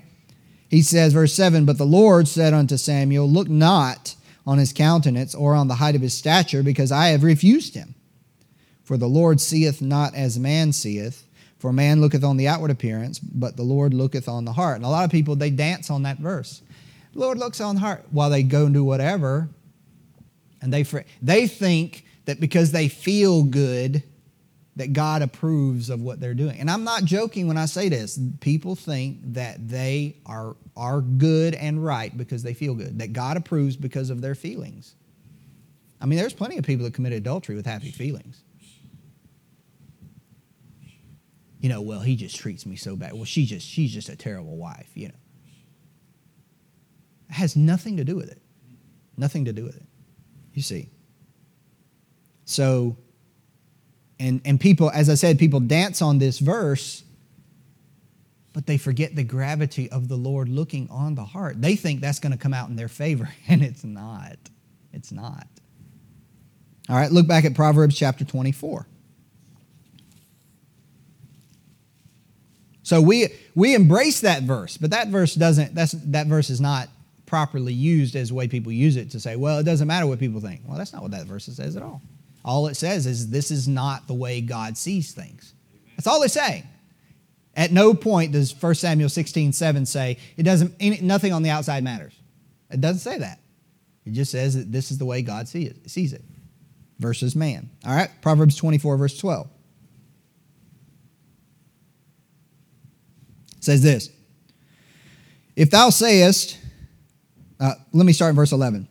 He 0.68 0.82
says, 0.82 1.12
verse 1.12 1.32
7 1.32 1.64
But 1.64 1.78
the 1.78 1.86
Lord 1.86 2.28
said 2.28 2.52
unto 2.52 2.76
Samuel, 2.76 3.28
Look 3.28 3.48
not 3.48 4.14
on 4.46 4.58
his 4.58 4.72
countenance 4.72 5.34
or 5.34 5.54
on 5.54 5.68
the 5.68 5.74
height 5.74 5.96
of 5.96 6.02
his 6.02 6.14
stature, 6.14 6.62
because 6.62 6.92
I 6.92 7.08
have 7.08 7.22
refused 7.22 7.74
him. 7.74 7.94
For 8.84 8.96
the 8.96 9.08
Lord 9.08 9.40
seeth 9.40 9.82
not 9.82 10.14
as 10.14 10.38
man 10.38 10.72
seeth, 10.72 11.26
for 11.58 11.72
man 11.72 12.00
looketh 12.00 12.22
on 12.22 12.36
the 12.36 12.46
outward 12.46 12.70
appearance, 12.70 13.18
but 13.18 13.56
the 13.56 13.64
Lord 13.64 13.92
looketh 13.92 14.28
on 14.28 14.44
the 14.44 14.52
heart. 14.52 14.76
And 14.76 14.84
a 14.84 14.88
lot 14.88 15.04
of 15.04 15.10
people, 15.10 15.34
they 15.34 15.50
dance 15.50 15.90
on 15.90 16.04
that 16.04 16.18
verse. 16.18 16.62
The 17.12 17.18
Lord 17.18 17.38
looks 17.38 17.60
on 17.60 17.74
the 17.74 17.80
heart 17.80 18.04
while 18.10 18.30
they 18.30 18.42
go 18.42 18.66
and 18.66 18.74
do 18.74 18.84
whatever. 18.84 19.48
And 20.60 20.72
they, 20.72 20.84
they 21.20 21.48
think 21.48 22.04
that 22.26 22.40
because 22.40 22.72
they 22.72 22.88
feel 22.88 23.42
good, 23.42 24.02
that 24.76 24.92
God 24.92 25.22
approves 25.22 25.88
of 25.88 26.02
what 26.02 26.20
they're 26.20 26.34
doing. 26.34 26.60
And 26.60 26.70
I'm 26.70 26.84
not 26.84 27.04
joking 27.04 27.48
when 27.48 27.56
I 27.56 27.64
say 27.64 27.88
this. 27.88 28.18
People 28.40 28.76
think 28.76 29.18
that 29.32 29.68
they 29.68 30.16
are, 30.26 30.54
are 30.76 31.00
good 31.00 31.54
and 31.54 31.82
right 31.82 32.16
because 32.16 32.42
they 32.42 32.52
feel 32.52 32.74
good, 32.74 32.98
that 32.98 33.14
God 33.14 33.38
approves 33.38 33.74
because 33.74 34.10
of 34.10 34.20
their 34.20 34.34
feelings. 34.34 34.94
I 35.98 36.04
mean, 36.04 36.18
there's 36.18 36.34
plenty 36.34 36.58
of 36.58 36.64
people 36.64 36.84
that 36.84 36.92
commit 36.92 37.14
adultery 37.14 37.56
with 37.56 37.64
happy 37.64 37.90
feelings. 37.90 38.42
You 41.58 41.70
know, 41.70 41.80
well, 41.80 42.00
he 42.00 42.14
just 42.14 42.36
treats 42.36 42.66
me 42.66 42.76
so 42.76 42.96
bad. 42.96 43.14
Well, 43.14 43.24
she 43.24 43.46
just 43.46 43.66
she's 43.66 43.92
just 43.92 44.10
a 44.10 44.14
terrible 44.14 44.56
wife, 44.56 44.90
you 44.94 45.08
know. 45.08 45.14
It 47.30 47.32
has 47.32 47.56
nothing 47.56 47.96
to 47.96 48.04
do 48.04 48.14
with 48.14 48.30
it. 48.30 48.42
Nothing 49.16 49.46
to 49.46 49.54
do 49.54 49.64
with 49.64 49.76
it. 49.76 49.86
You 50.52 50.62
see. 50.62 50.90
So 52.44 52.98
and, 54.18 54.40
and 54.44 54.58
people, 54.58 54.90
as 54.90 55.10
I 55.10 55.14
said, 55.14 55.38
people 55.38 55.60
dance 55.60 56.00
on 56.00 56.18
this 56.18 56.38
verse, 56.38 57.04
but 58.52 58.66
they 58.66 58.78
forget 58.78 59.14
the 59.14 59.24
gravity 59.24 59.90
of 59.90 60.08
the 60.08 60.16
Lord 60.16 60.48
looking 60.48 60.88
on 60.90 61.14
the 61.14 61.24
heart. 61.24 61.60
They 61.60 61.76
think 61.76 62.00
that's 62.00 62.18
going 62.18 62.32
to 62.32 62.38
come 62.38 62.54
out 62.54 62.68
in 62.68 62.76
their 62.76 62.88
favor, 62.88 63.28
and 63.48 63.62
it's 63.62 63.84
not. 63.84 64.36
It's 64.92 65.12
not. 65.12 65.46
All 66.88 66.96
right, 66.96 67.10
look 67.10 67.26
back 67.26 67.44
at 67.44 67.54
Proverbs 67.54 67.96
chapter 67.96 68.24
24. 68.24 68.86
So 72.84 73.00
we 73.00 73.28
we 73.56 73.74
embrace 73.74 74.20
that 74.20 74.44
verse, 74.44 74.76
but 74.76 74.92
that 74.92 75.08
verse 75.08 75.34
doesn't 75.34 75.74
that's 75.74 75.90
that 75.90 76.28
verse 76.28 76.50
is 76.50 76.60
not 76.60 76.88
properly 77.26 77.72
used 77.72 78.14
as 78.14 78.28
the 78.28 78.34
way 78.34 78.46
people 78.46 78.70
use 78.70 78.96
it 78.96 79.10
to 79.10 79.18
say, 79.18 79.34
well, 79.34 79.58
it 79.58 79.64
doesn't 79.64 79.88
matter 79.88 80.06
what 80.06 80.20
people 80.20 80.40
think. 80.40 80.60
Well, 80.64 80.78
that's 80.78 80.92
not 80.92 81.02
what 81.02 81.10
that 81.10 81.26
verse 81.26 81.46
says 81.46 81.74
at 81.74 81.82
all. 81.82 82.00
All 82.46 82.68
it 82.68 82.76
says 82.76 83.06
is 83.06 83.28
this 83.28 83.50
is 83.50 83.66
not 83.66 84.06
the 84.06 84.14
way 84.14 84.40
God 84.40 84.78
sees 84.78 85.12
things. 85.12 85.52
That's 85.96 86.06
all 86.06 86.22
it's 86.22 86.34
saying. 86.34 86.62
At 87.56 87.72
no 87.72 87.92
point 87.92 88.32
does 88.32 88.54
1 88.54 88.74
Samuel 88.76 89.08
16, 89.08 89.52
7 89.52 89.84
say, 89.84 90.18
it 90.36 90.44
doesn't, 90.44 90.80
nothing 91.02 91.32
on 91.32 91.42
the 91.42 91.50
outside 91.50 91.82
matters. 91.82 92.14
It 92.70 92.80
doesn't 92.80 93.00
say 93.00 93.18
that. 93.18 93.40
It 94.04 94.12
just 94.12 94.30
says 94.30 94.54
that 94.54 94.70
this 94.70 94.92
is 94.92 94.98
the 94.98 95.04
way 95.04 95.22
God 95.22 95.48
see 95.48 95.64
it, 95.64 95.90
sees 95.90 96.12
it 96.12 96.22
versus 97.00 97.34
man. 97.34 97.68
All 97.84 97.96
right, 97.96 98.10
Proverbs 98.22 98.54
24, 98.54 98.96
verse 98.96 99.18
12. 99.18 99.48
It 103.56 103.64
says 103.64 103.82
this 103.82 104.10
If 105.56 105.72
thou 105.72 105.90
sayest, 105.90 106.58
uh, 107.58 107.74
let 107.92 108.06
me 108.06 108.12
start 108.12 108.30
in 108.30 108.36
verse 108.36 108.52
11. 108.52 108.86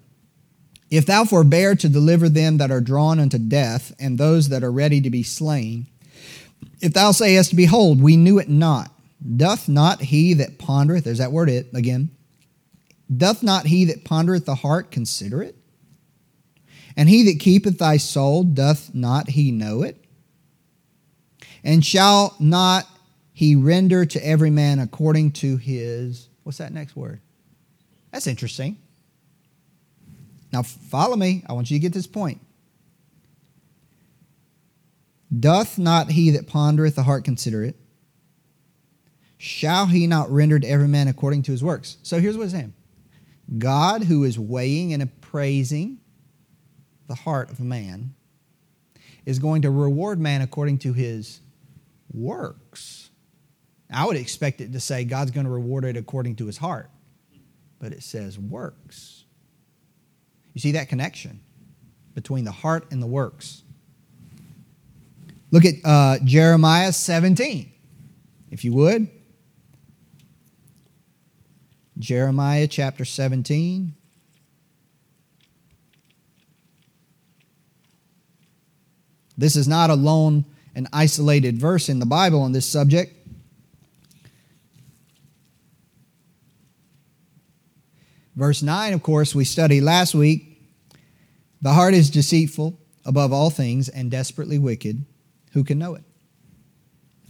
If 0.95 1.05
thou 1.05 1.25
forbear 1.25 1.75
to 1.75 1.89
deliver 1.89 2.29
them 2.29 2.57
that 2.57 2.71
are 2.71 2.79
drawn 2.79 3.19
unto 3.19 3.37
death, 3.37 3.93
and 3.99 4.17
those 4.17 4.47
that 4.47 4.63
are 4.63 4.71
ready 4.71 5.01
to 5.01 5.09
be 5.09 5.23
slain, 5.23 5.87
if 6.79 6.93
thou 6.93 7.11
sayest, 7.11 7.53
Behold, 7.53 8.01
we 8.01 8.15
knew 8.15 8.39
it 8.39 8.47
not, 8.47 8.91
doth 9.35 9.67
not 9.67 10.01
he 10.01 10.33
that 10.35 10.57
pondereth, 10.57 11.03
there's 11.03 11.17
that 11.17 11.33
word 11.33 11.49
it 11.49 11.67
again, 11.73 12.11
doth 13.15 13.43
not 13.43 13.65
he 13.65 13.83
that 13.85 14.05
pondereth 14.05 14.45
the 14.45 14.55
heart 14.55 14.89
consider 14.89 15.43
it? 15.43 15.57
And 16.95 17.09
he 17.09 17.23
that 17.23 17.41
keepeth 17.41 17.77
thy 17.77 17.97
soul, 17.97 18.45
doth 18.45 18.95
not 18.95 19.31
he 19.31 19.51
know 19.51 19.81
it? 19.81 20.01
And 21.61 21.85
shall 21.85 22.37
not 22.39 22.87
he 23.33 23.57
render 23.57 24.05
to 24.05 24.25
every 24.25 24.49
man 24.49 24.79
according 24.79 25.33
to 25.33 25.57
his, 25.57 26.29
what's 26.43 26.59
that 26.59 26.71
next 26.71 26.95
word? 26.95 27.19
That's 28.11 28.27
interesting. 28.27 28.77
Now, 30.55 30.63
follow 30.63 31.17
me. 31.17 31.43
I 31.49 31.51
want 31.51 31.69
you 31.69 31.75
to 31.75 31.81
get 31.81 31.91
this 31.91 32.07
point. 32.07 32.39
Doth 35.37 35.77
not 35.77 36.11
he 36.11 36.29
that 36.29 36.47
pondereth 36.47 36.95
the 36.95 37.03
heart 37.03 37.25
consider 37.25 37.61
it? 37.65 37.75
Shall 39.37 39.87
he 39.87 40.07
not 40.07 40.31
render 40.31 40.57
to 40.57 40.65
every 40.65 40.87
man 40.87 41.09
according 41.09 41.41
to 41.43 41.51
his 41.51 41.61
works? 41.61 41.97
So 42.03 42.21
here's 42.21 42.37
what 42.37 42.43
it's 42.43 42.53
saying 42.53 42.73
God, 43.57 44.03
who 44.03 44.23
is 44.23 44.39
weighing 44.39 44.93
and 44.93 45.03
appraising 45.03 45.99
the 47.07 47.15
heart 47.15 47.51
of 47.51 47.59
man, 47.59 48.15
is 49.25 49.39
going 49.39 49.63
to 49.63 49.71
reward 49.71 50.21
man 50.21 50.39
according 50.39 50.77
to 50.77 50.93
his 50.93 51.41
works. 52.13 53.09
I 53.91 54.05
would 54.05 54.15
expect 54.15 54.61
it 54.61 54.71
to 54.71 54.79
say 54.79 55.03
God's 55.03 55.31
going 55.31 55.47
to 55.47 55.51
reward 55.51 55.83
it 55.83 55.97
according 55.97 56.37
to 56.37 56.45
his 56.45 56.59
heart, 56.59 56.89
but 57.77 57.91
it 57.91 58.03
says 58.03 58.39
works. 58.39 59.24
You 60.55 60.61
see 60.61 60.71
that 60.71 60.89
connection 60.89 61.41
between 62.15 62.45
the 62.45 62.51
heart 62.51 62.85
and 62.89 63.03
the 63.03 63.07
works. 63.07 63.61
Look 65.51 65.65
at 65.65 65.75
uh, 65.83 66.17
Jeremiah 66.23 66.91
17, 66.91 67.71
if 68.49 68.63
you 68.63 68.73
would. 68.73 69.09
Jeremiah 71.99 72.67
chapter 72.67 73.05
17. 73.05 73.93
This 79.37 79.57
is 79.57 79.67
not 79.67 79.89
a 79.89 79.95
lone 79.95 80.45
and 80.73 80.87
isolated 80.93 81.57
verse 81.57 81.89
in 81.89 81.99
the 81.99 82.05
Bible 82.05 82.41
on 82.41 82.53
this 82.53 82.65
subject. 82.65 83.24
Verse 88.35 88.61
9, 88.61 88.93
of 88.93 89.01
course, 89.01 89.33
we 89.33 89.45
studied 89.45 89.81
last 89.81 90.13
week. 90.13 90.61
The 91.61 91.73
heart 91.73 91.93
is 91.93 92.09
deceitful 92.09 92.79
above 93.05 93.31
all 93.31 93.49
things 93.49 93.87
and 93.89 94.11
desperately 94.11 94.59
wicked. 94.59 95.05
Who 95.53 95.63
can 95.63 95.79
know 95.79 95.95
it? 95.95 96.03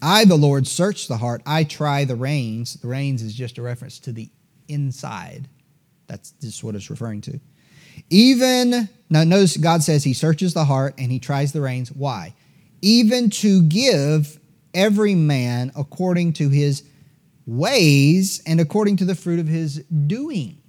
I, 0.01 0.25
the 0.25 0.35
Lord, 0.35 0.67
search 0.67 1.07
the 1.07 1.17
heart. 1.17 1.41
I 1.45 1.63
try 1.63 2.05
the 2.05 2.15
reins. 2.15 2.75
The 2.75 2.87
reins 2.87 3.21
is 3.21 3.33
just 3.33 3.57
a 3.57 3.61
reference 3.61 3.99
to 3.99 4.11
the 4.11 4.29
inside. 4.67 5.47
That's 6.07 6.31
just 6.31 6.63
what 6.63 6.75
it's 6.75 6.89
referring 6.89 7.21
to. 7.21 7.39
Even, 8.09 8.89
now 9.09 9.23
notice 9.23 9.57
God 9.57 9.83
says 9.83 10.03
he 10.03 10.13
searches 10.13 10.53
the 10.53 10.65
heart 10.65 10.95
and 10.97 11.11
he 11.11 11.19
tries 11.19 11.53
the 11.53 11.61
reins. 11.61 11.91
Why? 11.91 12.35
Even 12.81 13.29
to 13.29 13.63
give 13.63 14.39
every 14.73 15.15
man 15.15 15.71
according 15.75 16.33
to 16.33 16.49
his 16.49 16.83
ways 17.45 18.41
and 18.45 18.59
according 18.59 18.97
to 18.97 19.05
the 19.05 19.15
fruit 19.15 19.39
of 19.39 19.47
his 19.47 19.77
doing. 20.07 20.61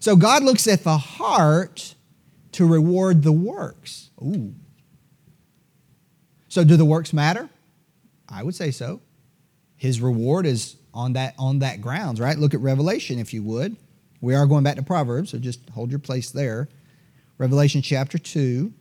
So 0.00 0.16
God 0.16 0.42
looks 0.42 0.66
at 0.66 0.84
the 0.84 0.96
heart 0.96 1.94
to 2.52 2.66
reward 2.66 3.22
the 3.22 3.32
works. 3.32 4.10
Ooh. 4.22 4.54
So 6.48 6.64
do 6.64 6.76
the 6.76 6.84
works 6.84 7.12
matter? 7.12 7.48
I 8.28 8.42
would 8.42 8.54
say 8.54 8.70
so. 8.70 9.00
His 9.76 10.00
reward 10.00 10.46
is 10.46 10.76
on 10.92 11.12
that 11.12 11.34
on 11.38 11.60
that 11.60 11.80
grounds, 11.80 12.20
right? 12.20 12.36
Look 12.36 12.54
at 12.54 12.60
Revelation 12.60 13.18
if 13.18 13.32
you 13.32 13.42
would. 13.44 13.76
We 14.20 14.34
are 14.34 14.46
going 14.46 14.64
back 14.64 14.76
to 14.76 14.82
Proverbs, 14.82 15.30
so 15.30 15.38
just 15.38 15.68
hold 15.70 15.90
your 15.90 16.00
place 16.00 16.30
there. 16.30 16.68
Revelation 17.38 17.82
chapter 17.82 18.18
2. 18.18 18.72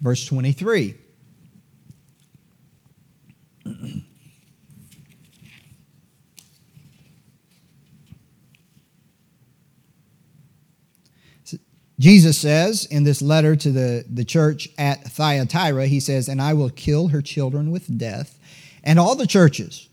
Verse 0.00 0.24
23. 0.24 0.94
Jesus 12.00 12.38
says 12.38 12.86
in 12.86 13.04
this 13.04 13.20
letter 13.20 13.54
to 13.54 13.70
the, 13.70 14.06
the 14.08 14.24
church 14.24 14.70
at 14.78 15.04
Thyatira, 15.04 15.86
he 15.86 16.00
says, 16.00 16.28
And 16.28 16.40
I 16.40 16.54
will 16.54 16.70
kill 16.70 17.08
her 17.08 17.20
children 17.20 17.70
with 17.70 17.98
death, 17.98 18.38
and 18.82 18.98
all 18.98 19.14
the 19.14 19.26
churches 19.26 19.90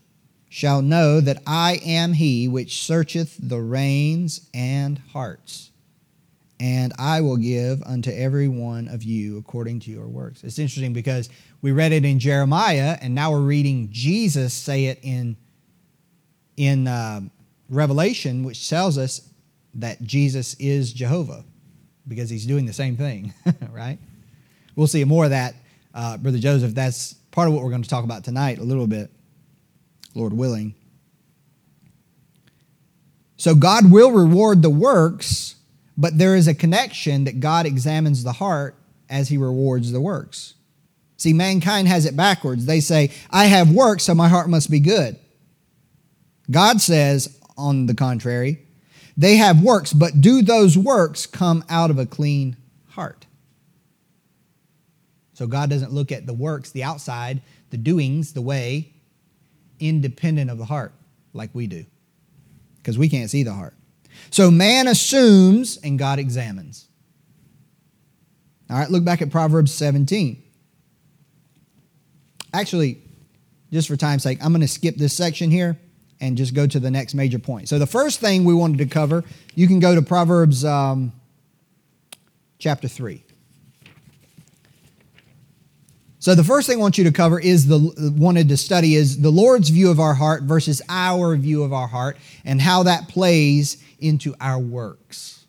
shall 0.48 0.80
know 0.80 1.20
that 1.20 1.42
I 1.46 1.78
am 1.84 2.14
he 2.14 2.48
which 2.48 2.82
searcheth 2.82 3.36
the 3.38 3.60
reins 3.60 4.48
and 4.54 4.96
hearts, 5.12 5.70
and 6.58 6.94
I 6.98 7.20
will 7.20 7.36
give 7.36 7.82
unto 7.82 8.10
every 8.10 8.48
one 8.48 8.88
of 8.88 9.02
you 9.02 9.36
according 9.36 9.80
to 9.80 9.90
your 9.90 10.08
works. 10.08 10.42
It's 10.42 10.58
interesting 10.58 10.94
because 10.94 11.28
we 11.60 11.72
read 11.72 11.92
it 11.92 12.06
in 12.06 12.18
Jeremiah, 12.18 12.96
and 13.02 13.14
now 13.14 13.32
we're 13.32 13.40
reading 13.40 13.90
Jesus 13.90 14.54
say 14.54 14.86
it 14.86 14.98
in, 15.02 15.36
in 16.56 16.88
uh, 16.88 17.20
Revelation, 17.68 18.44
which 18.44 18.70
tells 18.70 18.96
us 18.96 19.28
that 19.74 20.00
Jesus 20.00 20.54
is 20.54 20.94
Jehovah 20.94 21.44
because 22.08 22.30
he's 22.30 22.46
doing 22.46 22.66
the 22.66 22.72
same 22.72 22.96
thing, 22.96 23.32
right? 23.70 23.98
We'll 24.74 24.86
see 24.86 25.04
more 25.04 25.24
of 25.24 25.30
that, 25.30 25.54
uh, 25.94 26.16
Brother 26.16 26.38
Joseph. 26.38 26.74
That's 26.74 27.14
part 27.30 27.48
of 27.48 27.54
what 27.54 27.62
we're 27.62 27.70
going 27.70 27.82
to 27.82 27.88
talk 27.88 28.04
about 28.04 28.24
tonight 28.24 28.58
a 28.58 28.64
little 28.64 28.86
bit, 28.86 29.10
Lord 30.14 30.32
willing. 30.32 30.74
So 33.36 33.54
God 33.54 33.90
will 33.90 34.10
reward 34.10 34.62
the 34.62 34.70
works, 34.70 35.56
but 35.96 36.18
there 36.18 36.34
is 36.34 36.48
a 36.48 36.54
connection 36.54 37.24
that 37.24 37.40
God 37.40 37.66
examines 37.66 38.24
the 38.24 38.32
heart 38.32 38.74
as 39.08 39.28
he 39.28 39.36
rewards 39.36 39.92
the 39.92 40.00
works. 40.00 40.54
See, 41.16 41.32
mankind 41.32 41.88
has 41.88 42.04
it 42.04 42.16
backwards. 42.16 42.66
They 42.66 42.80
say, 42.80 43.10
I 43.30 43.46
have 43.46 43.72
works, 43.72 44.04
so 44.04 44.14
my 44.14 44.28
heart 44.28 44.48
must 44.48 44.70
be 44.70 44.80
good. 44.80 45.18
God 46.50 46.80
says, 46.80 47.38
on 47.56 47.86
the 47.86 47.94
contrary, 47.94 48.64
they 49.18 49.36
have 49.36 49.60
works, 49.60 49.92
but 49.92 50.20
do 50.20 50.42
those 50.42 50.78
works 50.78 51.26
come 51.26 51.64
out 51.68 51.90
of 51.90 51.98
a 51.98 52.06
clean 52.06 52.56
heart? 52.90 53.26
So 55.34 55.48
God 55.48 55.68
doesn't 55.68 55.92
look 55.92 56.12
at 56.12 56.24
the 56.24 56.32
works, 56.32 56.70
the 56.70 56.84
outside, 56.84 57.42
the 57.70 57.76
doings, 57.76 58.32
the 58.32 58.40
way, 58.40 58.92
independent 59.80 60.50
of 60.50 60.58
the 60.58 60.64
heart 60.64 60.92
like 61.32 61.50
we 61.52 61.66
do, 61.66 61.84
because 62.76 62.96
we 62.96 63.08
can't 63.08 63.28
see 63.28 63.42
the 63.42 63.52
heart. 63.52 63.74
So 64.30 64.52
man 64.52 64.86
assumes 64.86 65.78
and 65.82 65.98
God 65.98 66.20
examines. 66.20 66.86
All 68.70 68.78
right, 68.78 68.90
look 68.90 69.04
back 69.04 69.20
at 69.20 69.30
Proverbs 69.30 69.74
17. 69.74 70.42
Actually, 72.52 73.00
just 73.72 73.88
for 73.88 73.96
time's 73.96 74.22
sake, 74.22 74.38
I'm 74.42 74.52
going 74.52 74.60
to 74.60 74.68
skip 74.68 74.96
this 74.96 75.16
section 75.16 75.50
here 75.50 75.78
and 76.20 76.36
just 76.36 76.54
go 76.54 76.66
to 76.66 76.80
the 76.80 76.90
next 76.90 77.14
major 77.14 77.38
point. 77.38 77.68
So, 77.68 77.78
the 77.78 77.86
first 77.86 78.20
thing 78.20 78.44
we 78.44 78.54
wanted 78.54 78.78
to 78.78 78.86
cover, 78.86 79.24
you 79.54 79.66
can 79.66 79.80
go 79.80 79.94
to 79.94 80.02
Proverbs 80.02 80.64
um, 80.64 81.12
chapter 82.58 82.88
3. 82.88 83.22
So, 86.20 86.34
the 86.34 86.44
first 86.44 86.66
thing 86.66 86.78
I 86.78 86.80
want 86.80 86.98
you 86.98 87.04
to 87.04 87.12
cover 87.12 87.38
is 87.38 87.68
the 87.68 88.12
wanted 88.16 88.48
to 88.48 88.56
study 88.56 88.96
is 88.96 89.20
the 89.20 89.30
Lord's 89.30 89.68
view 89.68 89.90
of 89.90 90.00
our 90.00 90.14
heart 90.14 90.42
versus 90.42 90.82
our 90.88 91.36
view 91.36 91.62
of 91.62 91.72
our 91.72 91.86
heart 91.86 92.16
and 92.44 92.60
how 92.60 92.82
that 92.82 93.08
plays 93.08 93.82
into 94.00 94.34
our 94.40 94.58
works. 94.58 95.46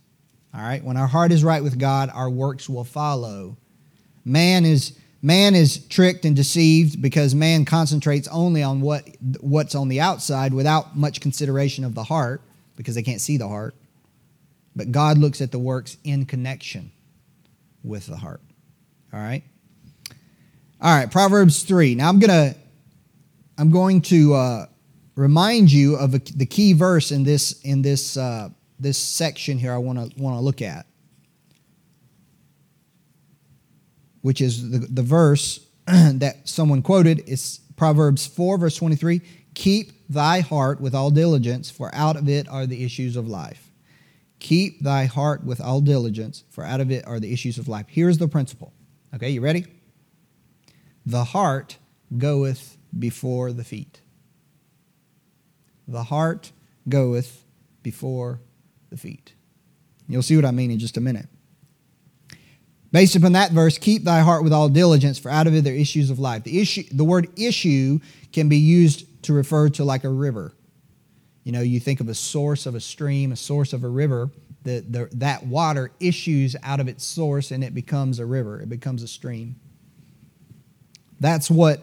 All 0.53 0.61
right, 0.61 0.83
when 0.83 0.97
our 0.97 1.07
heart 1.07 1.31
is 1.31 1.43
right 1.43 1.63
with 1.63 1.79
God, 1.79 2.09
our 2.13 2.29
works 2.29 2.69
will 2.69 2.83
follow. 2.83 3.57
Man 4.25 4.65
is 4.65 4.97
Man 5.21 5.53
is 5.53 5.85
tricked 5.87 6.23
and 6.23 6.35
deceived 6.35 7.01
because 7.01 7.35
man 7.35 7.65
concentrates 7.65 8.27
only 8.29 8.63
on 8.63 8.79
what, 8.79 9.07
what's 9.41 9.75
on 9.75 9.89
the 9.89 9.99
outside 9.99 10.53
without 10.53 10.95
much 10.95 11.19
consideration 11.19 11.83
of 11.83 11.93
the 11.93 12.03
heart 12.03 12.41
because 12.77 12.95
they 12.95 13.03
can't 13.03 13.19
see 13.19 13.35
the 13.35 13.47
heart. 13.47 13.75
But 14.75 14.91
God 14.91 15.17
looks 15.17 15.41
at 15.41 15.51
the 15.51 15.59
works 15.59 15.97
in 16.05 16.25
connection 16.25 16.91
with 17.83 18.07
the 18.07 18.15
heart. 18.15 18.41
All 19.11 19.19
right? 19.19 19.43
All 20.81 20.95
right, 20.95 21.11
Proverbs 21.11 21.63
3. 21.63 21.95
Now 21.95 22.07
I'm 22.07 22.19
going 22.19 22.53
to 22.53 22.57
I'm 23.57 23.71
going 23.71 24.01
to 24.03 24.33
uh, 24.35 24.65
remind 25.15 25.69
you 25.69 25.95
of 25.95 26.13
a, 26.13 26.19
the 26.19 26.45
key 26.45 26.71
verse 26.71 27.11
in 27.11 27.23
this 27.23 27.59
in 27.63 27.81
this 27.81 28.15
uh, 28.15 28.49
this 28.79 28.97
section 28.97 29.57
here 29.57 29.73
I 29.73 29.77
want 29.77 29.99
to 29.99 30.21
want 30.21 30.37
to 30.37 30.39
look 30.39 30.61
at. 30.61 30.85
Which 34.21 34.41
is 34.41 34.69
the, 34.69 34.79
the 34.79 35.03
verse 35.03 35.65
that 35.85 36.47
someone 36.47 36.81
quoted, 36.81 37.23
is 37.27 37.59
Proverbs 37.75 38.27
4, 38.27 38.57
verse 38.57 38.75
23 38.75 39.21
Keep 39.55 39.91
thy 40.09 40.41
heart 40.41 40.79
with 40.79 40.95
all 40.95 41.11
diligence, 41.11 41.69
for 41.69 41.93
out 41.93 42.15
of 42.15 42.29
it 42.29 42.47
are 42.47 42.65
the 42.65 42.83
issues 42.83 43.15
of 43.15 43.27
life. 43.27 43.71
Keep 44.39 44.81
thy 44.81 45.05
heart 45.05 45.43
with 45.43 45.59
all 45.59 45.81
diligence, 45.81 46.43
for 46.49 46.63
out 46.63 46.79
of 46.79 46.91
it 46.91 47.05
are 47.05 47.19
the 47.19 47.33
issues 47.33 47.57
of 47.57 47.67
life. 47.67 47.85
Here's 47.89 48.17
the 48.17 48.27
principle. 48.27 48.73
Okay, 49.13 49.31
you 49.31 49.41
ready? 49.41 49.65
The 51.05 51.25
heart 51.25 51.77
goeth 52.17 52.77
before 52.97 53.51
the 53.51 53.63
feet. 53.63 54.01
The 55.87 56.03
heart 56.03 56.51
goeth 56.87 57.43
before 57.83 58.41
the 58.89 58.97
feet. 58.97 59.33
You'll 60.07 60.21
see 60.21 60.35
what 60.35 60.45
I 60.45 60.51
mean 60.51 60.71
in 60.71 60.79
just 60.79 60.97
a 60.97 61.01
minute. 61.01 61.27
Based 62.91 63.15
upon 63.15 63.33
that 63.33 63.51
verse, 63.51 63.77
keep 63.77 64.03
thy 64.03 64.21
heart 64.21 64.43
with 64.43 64.51
all 64.51 64.67
diligence, 64.67 65.19
for 65.19 65.29
out 65.29 65.45
of 65.45 65.53
it 65.53 65.67
are 65.67 65.71
issues 65.71 66.09
of 66.09 66.17
life. 66.17 66.43
The, 66.43 66.59
issue, 66.59 66.83
the 66.91 67.03
word 67.03 67.29
issue 67.37 67.99
can 68.31 68.49
be 68.49 68.57
used 68.57 69.23
to 69.23 69.33
refer 69.33 69.69
to 69.69 69.83
like 69.83 70.03
a 70.03 70.09
river. 70.09 70.53
You 71.43 71.51
know, 71.51 71.61
you 71.61 71.79
think 71.79 71.99
of 71.99 72.09
a 72.09 72.15
source 72.15 72.65
of 72.65 72.75
a 72.75 72.79
stream, 72.79 73.31
a 73.31 73.35
source 73.35 73.73
of 73.73 73.83
a 73.83 73.87
river, 73.87 74.31
the, 74.63 74.83
the, 74.87 75.09
that 75.13 75.45
water 75.45 75.91
issues 75.99 76.55
out 76.63 76.79
of 76.79 76.87
its 76.87 77.03
source 77.03 77.51
and 77.51 77.63
it 77.63 77.73
becomes 77.73 78.19
a 78.19 78.25
river, 78.25 78.59
it 78.59 78.69
becomes 78.69 79.03
a 79.03 79.07
stream. 79.07 79.55
That's 81.19 81.49
what, 81.49 81.81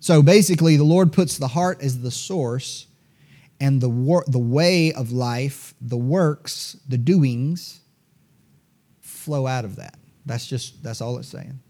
so 0.00 0.22
basically, 0.22 0.76
the 0.76 0.84
Lord 0.84 1.12
puts 1.12 1.38
the 1.38 1.48
heart 1.48 1.82
as 1.82 2.00
the 2.00 2.10
source, 2.10 2.86
and 3.60 3.80
the, 3.80 4.24
the 4.26 4.40
way 4.40 4.92
of 4.92 5.12
life, 5.12 5.72
the 5.80 5.96
works, 5.96 6.76
the 6.88 6.98
doings 6.98 7.80
flow 9.00 9.46
out 9.46 9.64
of 9.64 9.76
that. 9.76 9.96
That's 10.26 10.46
just 10.46 10.82
that's 10.82 11.00
all 11.00 11.18
it's 11.18 11.28
saying. 11.28 11.60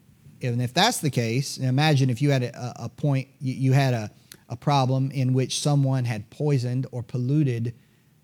And 0.43 0.61
if 0.61 0.75
that's 0.75 0.99
the 0.99 1.11
case, 1.11 1.59
imagine 1.59 2.11
if 2.11 2.21
you 2.21 2.31
had 2.31 2.43
a, 2.43 2.85
a 2.85 2.89
point, 2.89 3.29
you, 3.41 3.55
you 3.55 3.73
had 3.73 3.95
a, 3.95 4.11
a 4.49 4.57
problem 4.57 5.11
in 5.13 5.33
which 5.33 5.61
someone 5.61 6.05
had 6.05 6.29
poisoned 6.31 6.87
or 6.91 7.03
polluted 7.03 7.75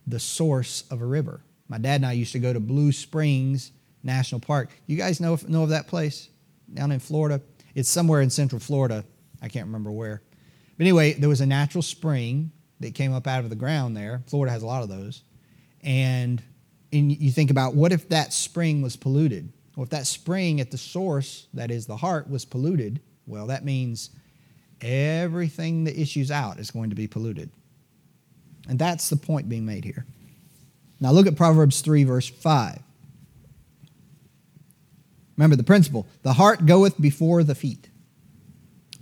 the 0.06 0.18
source 0.18 0.84
of 0.90 1.00
a 1.00 1.06
river. 1.06 1.42
My 1.68 1.78
dad 1.78 1.96
and 1.96 2.06
I 2.06 2.12
used 2.12 2.32
to 2.32 2.38
go 2.38 2.52
to 2.52 2.60
Blue 2.60 2.92
Springs 2.92 3.72
National 4.02 4.40
Park. 4.40 4.70
You 4.86 4.96
guys 4.96 5.20
know 5.20 5.38
know 5.46 5.62
of 5.62 5.68
that 5.70 5.86
place 5.86 6.28
down 6.72 6.92
in 6.92 6.98
Florida? 6.98 7.40
It's 7.74 7.88
somewhere 7.88 8.20
in 8.20 8.30
Central 8.30 8.60
Florida. 8.60 9.04
I 9.40 9.48
can't 9.48 9.66
remember 9.66 9.92
where. 9.92 10.22
But 10.76 10.84
anyway, 10.84 11.12
there 11.12 11.28
was 11.28 11.40
a 11.40 11.46
natural 11.46 11.82
spring 11.82 12.52
that 12.80 12.94
came 12.94 13.12
up 13.12 13.26
out 13.26 13.44
of 13.44 13.50
the 13.50 13.56
ground 13.56 13.96
there. 13.96 14.22
Florida 14.26 14.52
has 14.52 14.62
a 14.62 14.66
lot 14.66 14.82
of 14.82 14.88
those. 14.88 15.22
And, 15.82 16.42
and 16.92 17.10
you 17.12 17.30
think 17.30 17.50
about 17.50 17.74
what 17.74 17.92
if 17.92 18.08
that 18.08 18.32
spring 18.32 18.82
was 18.82 18.96
polluted? 18.96 19.52
Well, 19.78 19.84
if 19.84 19.90
that 19.90 20.08
spring 20.08 20.60
at 20.60 20.72
the 20.72 20.76
source, 20.76 21.46
that 21.54 21.70
is 21.70 21.86
the 21.86 21.98
heart, 21.98 22.28
was 22.28 22.44
polluted, 22.44 23.00
well, 23.28 23.46
that 23.46 23.64
means 23.64 24.10
everything 24.80 25.84
that 25.84 25.96
issues 25.96 26.32
out 26.32 26.58
is 26.58 26.72
going 26.72 26.90
to 26.90 26.96
be 26.96 27.06
polluted. 27.06 27.48
And 28.68 28.76
that's 28.76 29.08
the 29.08 29.14
point 29.16 29.48
being 29.48 29.64
made 29.64 29.84
here. 29.84 30.04
Now 30.98 31.12
look 31.12 31.28
at 31.28 31.36
Proverbs 31.36 31.80
3, 31.80 32.02
verse 32.02 32.28
5. 32.28 32.80
Remember 35.36 35.54
the 35.54 35.62
principle 35.62 36.08
the 36.24 36.32
heart 36.32 36.66
goeth 36.66 37.00
before 37.00 37.44
the 37.44 37.54
feet. 37.54 37.88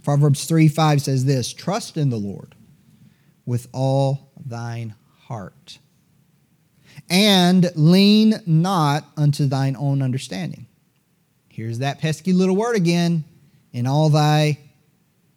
Proverbs 0.05 0.45
3 0.45 0.69
5 0.69 1.01
says 1.01 1.25
this 1.25 1.55
Trust 1.55 1.97
in 1.97 2.11
the 2.11 2.19
Lord 2.19 2.55
with 3.47 3.67
all 3.73 4.31
thine 4.45 4.95
heart, 5.23 5.79
and 7.09 7.71
lean 7.75 8.40
not 8.47 9.05
unto 9.16 9.47
thine 9.47 9.77
own 9.77 10.03
understanding. 10.03 10.66
Here's 11.49 11.79
that 11.79 12.01
pesky 12.01 12.33
little 12.33 12.57
word 12.57 12.77
again. 12.77 13.25
In 13.73 13.87
all 13.87 14.09
thy 14.09 14.59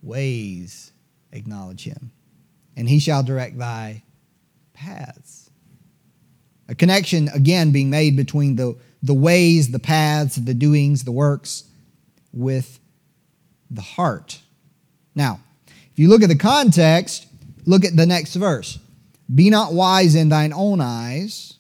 ways 0.02 0.92
acknowledge 1.32 1.84
him, 1.84 2.12
and 2.76 2.88
he 2.88 3.00
shall 3.00 3.22
direct 3.22 3.58
thy 3.58 4.04
paths. 4.74 5.50
A 6.70 6.76
connection, 6.76 7.28
again, 7.30 7.72
being 7.72 7.90
made 7.90 8.16
between 8.16 8.56
the, 8.56 8.78
the 9.04 9.14
ways, 9.14 9.72
the 9.72 9.80
paths, 9.80 10.36
the 10.36 10.54
doings, 10.54 11.04
the 11.04 11.12
works 11.12 11.66
with 12.32 12.80
the 13.70 13.82
heart. 13.82 14.40
Now, 15.16 15.42
if 15.68 15.98
you 15.98 16.08
look 16.08 16.24
at 16.24 16.30
the 16.30 16.36
context, 16.36 17.28
look 17.66 17.84
at 17.84 17.96
the 17.96 18.06
next 18.06 18.36
verse. 18.36 18.80
Be 19.34 19.50
not 19.50 19.74
wise 19.74 20.16
in 20.16 20.30
thine 20.30 20.54
own 20.54 20.80
eyes. 20.80 21.56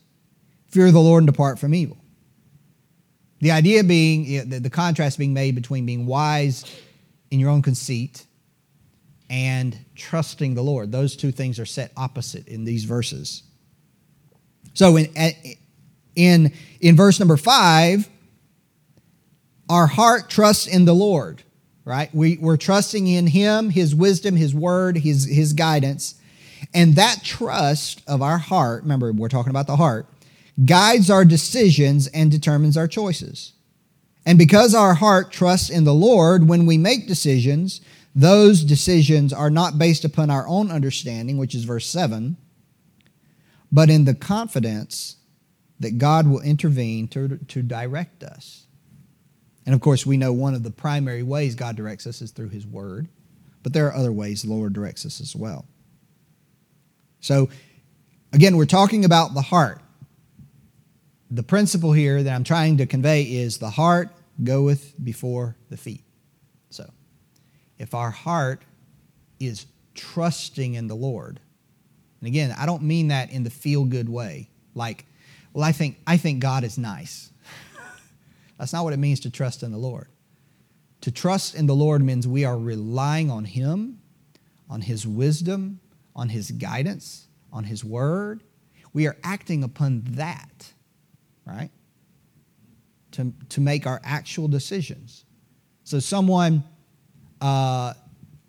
Fear 0.69 0.91
the 0.91 0.99
Lord 0.99 1.23
and 1.23 1.31
depart 1.31 1.59
from 1.59 1.73
evil. 1.73 1.97
The 3.39 3.51
idea 3.51 3.83
being, 3.83 4.49
the 4.49 4.69
contrast 4.69 5.17
being 5.17 5.33
made 5.33 5.55
between 5.55 5.85
being 5.85 6.05
wise 6.05 6.65
in 7.31 7.39
your 7.39 7.49
own 7.49 7.61
conceit 7.61 8.25
and 9.29 9.77
trusting 9.95 10.55
the 10.55 10.61
Lord. 10.61 10.91
Those 10.91 11.15
two 11.15 11.31
things 11.31 11.59
are 11.59 11.65
set 11.65 11.91
opposite 11.95 12.47
in 12.47 12.65
these 12.65 12.83
verses. 12.83 13.43
So 14.73 14.97
in, 14.97 15.07
in, 16.15 16.51
in 16.81 16.95
verse 16.95 17.19
number 17.19 17.37
five, 17.37 18.09
our 19.69 19.87
heart 19.87 20.29
trusts 20.29 20.67
in 20.67 20.85
the 20.85 20.95
Lord, 20.95 21.43
right? 21.85 22.13
We, 22.13 22.37
we're 22.37 22.57
trusting 22.57 23.07
in 23.07 23.27
Him, 23.27 23.69
His 23.69 23.93
wisdom, 23.93 24.35
His 24.35 24.53
word, 24.53 24.97
His, 24.97 25.25
His 25.25 25.53
guidance. 25.53 26.15
And 26.73 26.95
that 26.95 27.23
trust 27.23 28.01
of 28.07 28.21
our 28.21 28.37
heart, 28.37 28.83
remember, 28.83 29.11
we're 29.13 29.29
talking 29.29 29.51
about 29.51 29.67
the 29.67 29.75
heart, 29.75 30.07
guides 30.65 31.09
our 31.09 31.25
decisions 31.25 32.07
and 32.07 32.31
determines 32.31 32.77
our 32.77 32.87
choices. 32.87 33.53
And 34.25 34.37
because 34.37 34.75
our 34.75 34.95
heart 34.95 35.31
trusts 35.31 35.69
in 35.69 35.85
the 35.85 35.93
Lord, 35.93 36.47
when 36.47 36.65
we 36.65 36.77
make 36.77 37.07
decisions, 37.07 37.81
those 38.13 38.63
decisions 38.63 39.31
are 39.31 39.49
not 39.49 39.77
based 39.77 40.03
upon 40.03 40.29
our 40.29 40.47
own 40.47 40.71
understanding, 40.71 41.37
which 41.37 41.55
is 41.55 41.63
verse 41.63 41.87
7, 41.87 42.37
but 43.71 43.89
in 43.89 44.05
the 44.05 44.15
confidence 44.15 45.17
that 45.79 45.97
God 45.97 46.27
will 46.27 46.41
intervene 46.41 47.07
to, 47.09 47.37
to 47.37 47.61
direct 47.61 48.23
us. 48.23 48.65
And 49.65 49.73
of 49.73 49.81
course, 49.81 50.05
we 50.05 50.17
know 50.17 50.33
one 50.33 50.55
of 50.55 50.63
the 50.63 50.71
primary 50.71 51.23
ways 51.23 51.55
God 51.55 51.75
directs 51.75 52.07
us 52.07 52.21
is 52.21 52.31
through 52.31 52.49
His 52.49 52.65
Word, 52.65 53.07
but 53.63 53.71
there 53.71 53.87
are 53.87 53.93
other 53.93 54.11
ways 54.11 54.41
the 54.41 54.49
Lord 54.49 54.73
directs 54.73 55.05
us 55.05 55.21
as 55.21 55.35
well. 55.35 55.65
So, 57.21 57.49
again, 58.33 58.57
we're 58.57 58.65
talking 58.65 59.05
about 59.05 59.33
the 59.33 59.41
heart. 59.41 59.81
The 61.31 61.43
principle 61.43 61.91
here 61.91 62.23
that 62.23 62.33
I'm 62.33 62.43
trying 62.43 62.77
to 62.77 62.85
convey 62.85 63.23
is 63.23 63.57
the 63.57 63.69
heart 63.69 64.09
goeth 64.43 64.93
before 65.03 65.55
the 65.69 65.77
feet. 65.77 66.03
So, 66.69 66.89
if 67.77 67.93
our 67.93 68.09
heart 68.09 68.63
is 69.39 69.65
trusting 69.93 70.73
in 70.73 70.87
the 70.87 70.95
Lord, 70.95 71.39
and 72.19 72.27
again, 72.27 72.53
I 72.57 72.65
don't 72.65 72.83
mean 72.83 73.09
that 73.09 73.31
in 73.31 73.43
the 73.43 73.49
feel 73.49 73.85
good 73.85 74.09
way, 74.09 74.49
like, 74.75 75.05
well, 75.53 75.63
I 75.63 75.71
think, 75.71 75.99
I 76.05 76.17
think 76.17 76.39
God 76.39 76.63
is 76.63 76.77
nice. 76.77 77.31
That's 78.57 78.73
not 78.73 78.83
what 78.83 78.93
it 78.93 78.97
means 78.97 79.19
to 79.21 79.29
trust 79.29 79.63
in 79.63 79.71
the 79.71 79.77
Lord. 79.77 80.07
To 81.01 81.11
trust 81.11 81.55
in 81.55 81.65
the 81.65 81.75
Lord 81.75 82.03
means 82.03 82.27
we 82.27 82.43
are 82.43 82.57
relying 82.57 83.31
on 83.31 83.45
Him, 83.45 84.01
on 84.69 84.81
His 84.81 85.07
wisdom, 85.07 85.79
on 86.15 86.29
His 86.29 86.51
guidance, 86.51 87.27
on 87.53 87.63
His 87.63 87.85
word. 87.85 88.43
We 88.93 89.07
are 89.07 89.15
acting 89.23 89.63
upon 89.63 90.03
that, 90.11 90.73
right? 91.49 91.71
To, 93.13 93.33
to 93.49 93.61
make 93.61 93.87
our 93.87 93.99
actual 94.03 94.47
decisions. 94.47 95.25
So 95.83 95.99
someone, 95.99 96.63
uh, 97.41 97.93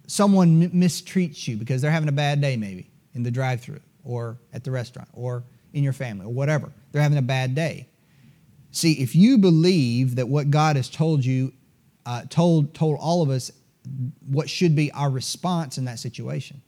someone 0.07 0.71
mistreats 0.71 1.49
you 1.49 1.57
because 1.57 1.81
they're 1.81 1.91
having 1.91 2.09
a 2.09 2.13
bad 2.13 2.41
day, 2.41 2.57
maybe 2.57 2.91
in 3.15 3.23
the 3.23 3.31
drive-through 3.31 3.81
or 4.05 4.39
at 4.53 4.65
the 4.65 4.71
restaurant 4.71 5.09
or 5.13 5.45
in 5.73 5.83
your 5.83 5.93
family 5.93 6.27
or 6.27 6.33
whatever. 6.33 6.71
They're 6.93 7.03
having 7.03 7.19
a 7.19 7.23
bad 7.23 7.55
day. 7.55 7.89
See, 8.73 8.93
if 8.95 9.17
you 9.17 9.39
believe 9.39 10.17
that 10.17 10.29
what 10.29 10.51
God 10.51 10.77
has 10.77 10.89
told 10.89 11.25
you, 11.25 11.53
uh, 12.07 12.23
told 12.29 12.75
told 12.75 12.99
all 13.01 13.23
of 13.23 13.31
us, 13.31 13.51
what 14.27 14.49
should 14.49 14.77
be 14.77 14.93
our 14.93 15.11
response 15.11 15.79
in 15.79 15.87
that 15.87 15.99
situation, 15.99 16.63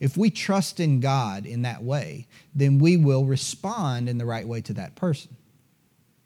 if 0.00 0.16
we 0.16 0.30
trust 0.30 0.80
in 0.80 1.00
God 1.00 1.46
in 1.46 1.62
that 1.62 1.82
way, 1.82 2.28
then 2.54 2.78
we 2.78 2.96
will 2.96 3.24
respond 3.24 4.08
in 4.08 4.18
the 4.18 4.26
right 4.26 4.46
way 4.46 4.60
to 4.62 4.72
that 4.74 4.94
person 4.94 5.36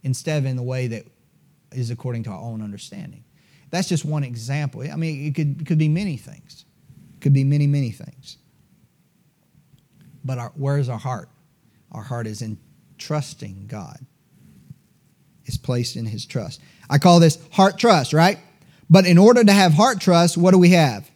instead 0.03 0.39
of 0.39 0.47
in 0.47 0.57
the 0.57 0.63
way 0.63 0.87
that 0.89 1.05
is 1.73 1.91
according 1.91 2.25
to 2.25 2.31
our 2.31 2.41
own 2.41 2.63
understanding. 2.63 3.25
That's 3.71 3.89
just 3.89 4.05
one 4.05 4.25
example. 4.25 4.83
I 4.83 4.97
mean, 4.97 5.27
it 5.27 5.35
could, 5.35 5.63
it 5.63 5.67
could 5.67 5.79
be 5.79 5.89
many 5.89 6.17
things. 6.17 6.65
It 7.15 7.21
could 7.21 7.33
be 7.33 7.45
many, 7.45 7.67
many 7.67 7.91
things. 7.91 8.37
But 10.25 10.39
our, 10.39 10.53
where 10.55 10.79
is 10.79 10.89
our 10.89 10.99
heart? 10.99 11.29
Our 11.91 12.03
heart 12.03 12.27
is 12.27 12.43
in 12.43 12.59
trusting 12.99 13.67
God. 13.69 13.99
Is 15.47 15.57
placed 15.57 15.97
in 15.97 16.07
his 16.07 16.25
trust. 16.25 16.61
I 16.89 16.99
call 16.99 17.19
this 17.19 17.39
heart 17.51 17.79
trust, 17.79 18.13
right? 18.13 18.39
But 18.89 19.07
in 19.07 19.19
order 19.19 19.43
to 19.43 19.53
have 19.53 19.73
heart 19.73 20.01
trust, 20.01 20.37
what 20.37 20.53
do 20.53 20.59
we 20.59 20.71
have? 20.71 21.11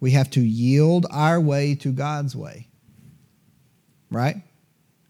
We 0.00 0.12
have 0.12 0.30
to 0.30 0.40
yield 0.40 1.06
our 1.10 1.40
way 1.40 1.74
to 1.76 1.92
God's 1.92 2.34
way. 2.34 2.68
Right? 4.10 4.36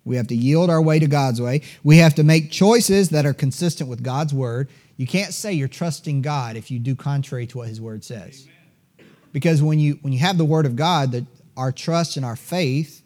We 0.04 0.16
have 0.16 0.26
to 0.28 0.36
yield 0.36 0.70
our 0.70 0.82
way 0.82 0.98
to 0.98 1.06
God's 1.06 1.40
way. 1.40 1.62
We 1.82 1.98
have 1.98 2.14
to 2.16 2.24
make 2.24 2.50
choices 2.50 3.08
that 3.10 3.24
are 3.24 3.32
consistent 3.32 3.88
with 3.88 4.02
God's 4.02 4.34
word. 4.34 4.68
You 4.96 5.06
can't 5.06 5.32
say 5.32 5.52
you're 5.52 5.68
trusting 5.68 6.22
God 6.22 6.56
if 6.56 6.70
you 6.70 6.78
do 6.78 6.94
contrary 6.94 7.46
to 7.48 7.58
what 7.58 7.68
his 7.68 7.80
word 7.80 8.04
says. 8.04 8.46
Amen. 8.98 9.10
Because 9.32 9.62
when 9.62 9.78
you 9.78 9.98
when 10.02 10.12
you 10.12 10.18
have 10.20 10.38
the 10.38 10.44
word 10.44 10.66
of 10.66 10.76
God, 10.76 11.12
that 11.12 11.24
our 11.56 11.72
trust 11.72 12.16
and 12.16 12.24
our 12.24 12.36
faith 12.36 13.02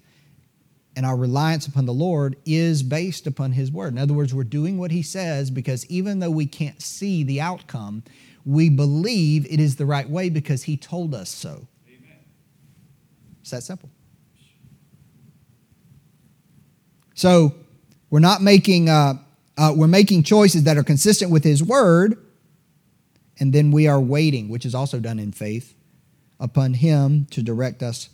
and 0.97 1.07
our 1.07 1.17
reliance 1.17 1.67
upon 1.67 1.87
the 1.87 1.93
Lord 1.93 2.37
is 2.45 2.83
based 2.83 3.27
upon 3.27 3.53
his 3.53 3.71
word. 3.71 3.93
In 3.93 3.99
other 3.99 4.15
words, 4.15 4.35
we're 4.35 4.43
doing 4.45 4.79
what 4.79 4.91
he 4.91 5.03
says 5.03 5.51
because 5.51 5.87
even 5.87 6.19
though 6.19 6.31
we 6.31 6.47
can't 6.47 6.83
see 6.83 7.23
the 7.23 7.41
outcome, 7.41 8.03
we 8.45 8.69
believe 8.69 9.47
it 9.47 9.61
is 9.61 9.77
the 9.77 9.87
right 9.87 10.09
way 10.09 10.29
because 10.29 10.65
he 10.65 10.77
told 10.77 11.15
us 11.15 11.31
so. 11.31 11.69
It's 13.41 13.51
that 13.53 13.63
simple. 13.63 13.91
So 17.19 17.53
we're 18.11 18.21
not 18.21 18.43
making 18.43 18.89
uh, 18.89 19.15
uh, 19.57 19.73
we're 19.75 19.89
making 19.89 20.23
choices 20.23 20.63
that 20.63 20.77
are 20.77 20.85
consistent 20.85 21.33
with 21.33 21.43
His 21.43 21.65
Word, 21.65 22.17
and 23.41 23.53
then 23.53 23.73
we 23.73 23.89
are 23.89 24.01
waiting, 24.01 24.49
which 24.49 24.65
is 24.65 24.73
also 24.73 25.01
done 25.01 25.19
in 25.19 25.33
faith, 25.33 25.75
upon 26.39 26.75
Him 26.75 27.27
to 27.33 27.43
direct 27.43 27.83
us 27.83 28.09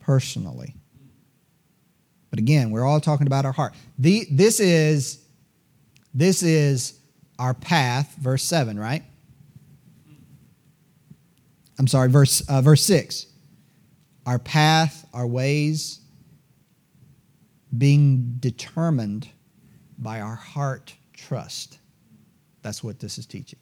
personally. 0.00 0.74
But 2.30 2.38
again, 2.38 2.70
we're 2.70 2.86
all 2.86 3.00
talking 3.00 3.26
about 3.26 3.44
our 3.44 3.52
heart. 3.52 3.74
The, 3.98 4.26
this 4.30 4.60
is 4.60 5.22
this 6.14 6.42
is 6.42 6.98
our 7.38 7.52
path, 7.52 8.16
verse 8.18 8.44
seven, 8.44 8.80
right? 8.80 9.02
I'm 11.78 11.86
sorry, 11.86 12.08
verse 12.08 12.40
uh, 12.48 12.62
verse 12.62 12.82
six 12.82 13.26
our 14.24 14.38
path, 14.38 15.06
our 15.12 15.26
ways 15.26 16.01
being 17.76 18.36
determined 18.38 19.28
by 19.98 20.20
our 20.20 20.34
heart 20.34 20.94
trust. 21.12 21.78
That's 22.62 22.82
what 22.82 22.98
this 22.98 23.18
is 23.18 23.26
teaching. 23.26 23.58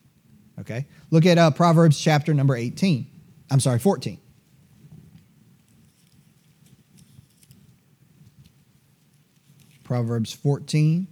Okay? 0.58 0.86
Look 1.10 1.26
at 1.26 1.38
uh, 1.38 1.50
Proverbs 1.50 2.00
chapter 2.00 2.34
number 2.34 2.54
18. 2.56 3.06
I'm 3.50 3.60
sorry, 3.60 3.78
14. 3.78 4.18
Proverbs 9.84 10.32
14, 10.32 11.08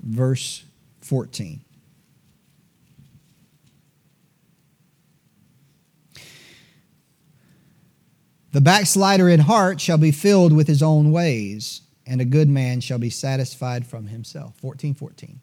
verse 0.00 0.62
14. 1.00 1.60
The 8.52 8.60
backslider 8.60 9.30
in 9.30 9.40
heart 9.40 9.80
shall 9.80 9.96
be 9.98 10.12
filled 10.12 10.52
with 10.52 10.68
his 10.68 10.82
own 10.82 11.10
ways, 11.10 11.80
and 12.06 12.20
a 12.20 12.26
good 12.26 12.50
man 12.50 12.80
shall 12.80 12.98
be 12.98 13.08
satisfied 13.08 13.86
from 13.86 14.08
himself. 14.08 14.56
14, 14.60 14.94
14. 14.94 15.40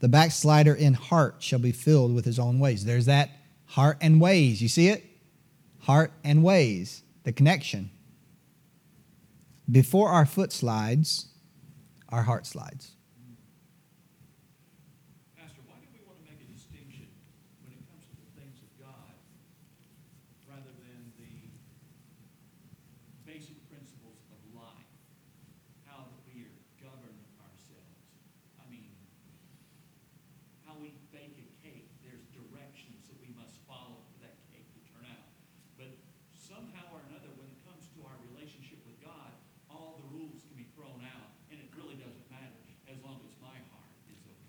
The 0.00 0.08
backslider 0.08 0.74
in 0.74 0.94
heart 0.94 1.36
shall 1.38 1.58
be 1.58 1.72
filled 1.72 2.14
with 2.14 2.26
his 2.26 2.38
own 2.38 2.58
ways. 2.58 2.84
There's 2.84 3.06
that 3.06 3.30
heart 3.66 3.96
and 4.02 4.20
ways. 4.20 4.60
You 4.60 4.68
see 4.68 4.88
it? 4.88 5.04
Heart 5.80 6.12
and 6.22 6.42
ways, 6.42 7.02
the 7.24 7.32
connection. 7.32 7.90
Before 9.70 10.10
our 10.10 10.26
foot 10.26 10.52
slides, 10.52 11.28
our 12.10 12.22
heart 12.22 12.46
slides. 12.46 12.92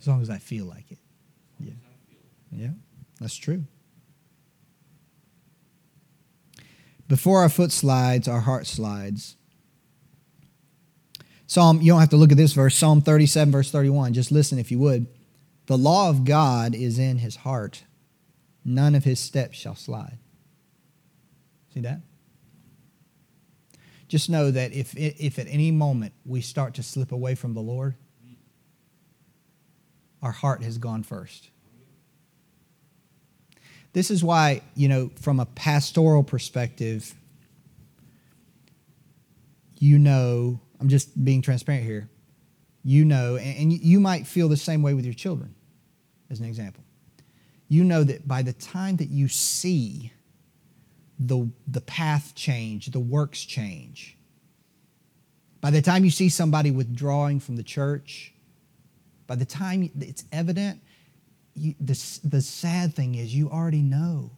As 0.01 0.07
long 0.07 0.21
as 0.21 0.29
I 0.29 0.39
feel 0.39 0.65
like 0.65 0.91
it. 0.91 0.97
Yeah. 1.59 1.73
Yeah, 2.51 2.71
that's 3.19 3.35
true. 3.35 3.65
Before 7.07 7.41
our 7.41 7.49
foot 7.49 7.71
slides, 7.71 8.27
our 8.27 8.39
heart 8.39 8.65
slides. 8.65 9.35
Psalm, 11.45 11.81
you 11.81 11.91
don't 11.91 11.99
have 11.99 12.09
to 12.09 12.17
look 12.17 12.31
at 12.31 12.37
this 12.37 12.53
verse, 12.53 12.75
Psalm 12.75 13.01
37, 13.01 13.51
verse 13.51 13.69
31. 13.69 14.13
Just 14.13 14.31
listen 14.31 14.57
if 14.57 14.71
you 14.71 14.79
would. 14.79 15.07
The 15.67 15.77
law 15.77 16.09
of 16.09 16.25
God 16.25 16.73
is 16.73 16.97
in 16.97 17.19
his 17.19 17.37
heart, 17.37 17.83
none 18.65 18.95
of 18.95 19.03
his 19.03 19.19
steps 19.19 19.57
shall 19.57 19.75
slide. 19.75 20.17
See 21.73 21.81
that? 21.81 22.01
Just 24.07 24.29
know 24.29 24.49
that 24.49 24.73
if, 24.73 24.95
if 24.97 25.37
at 25.37 25.47
any 25.47 25.71
moment 25.71 26.13
we 26.25 26.41
start 26.41 26.73
to 26.75 26.83
slip 26.83 27.11
away 27.11 27.35
from 27.35 27.53
the 27.53 27.61
Lord, 27.61 27.95
our 30.21 30.31
heart 30.31 30.63
has 30.63 30.77
gone 30.77 31.03
first. 31.03 31.49
This 33.93 34.09
is 34.09 34.23
why, 34.23 34.61
you 34.75 34.87
know, 34.87 35.11
from 35.19 35.39
a 35.39 35.45
pastoral 35.45 36.23
perspective, 36.23 37.13
you 39.79 39.99
know, 39.99 40.59
I'm 40.79 40.87
just 40.87 41.23
being 41.23 41.41
transparent 41.41 41.83
here. 41.85 42.09
You 42.83 43.05
know, 43.05 43.35
and 43.35 43.71
you 43.71 43.99
might 43.99 44.25
feel 44.25 44.49
the 44.49 44.57
same 44.57 44.81
way 44.81 44.95
with 44.95 45.05
your 45.05 45.13
children, 45.13 45.53
as 46.31 46.39
an 46.39 46.45
example. 46.45 46.83
You 47.67 47.83
know 47.83 48.03
that 48.03 48.27
by 48.27 48.41
the 48.41 48.53
time 48.53 48.95
that 48.97 49.09
you 49.09 49.27
see 49.27 50.11
the, 51.19 51.51
the 51.67 51.81
path 51.81 52.33
change, 52.33 52.87
the 52.87 52.99
works 52.99 53.43
change, 53.43 54.17
by 55.61 55.69
the 55.69 55.81
time 55.81 56.03
you 56.03 56.09
see 56.09 56.27
somebody 56.27 56.71
withdrawing 56.71 57.39
from 57.39 57.55
the 57.55 57.63
church, 57.63 58.30
by 59.31 59.35
the 59.35 59.45
time 59.45 59.89
it's 59.97 60.25
evident, 60.33 60.81
you, 61.53 61.73
the, 61.79 62.19
the 62.25 62.41
sad 62.41 62.93
thing 62.93 63.15
is 63.15 63.33
you 63.33 63.49
already 63.49 63.81
know. 63.81 64.31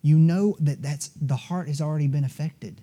You 0.00 0.16
know 0.16 0.56
that 0.60 0.80
that's, 0.80 1.08
the 1.08 1.36
heart 1.36 1.68
has 1.68 1.82
already 1.82 2.06
been 2.06 2.24
affected. 2.24 2.80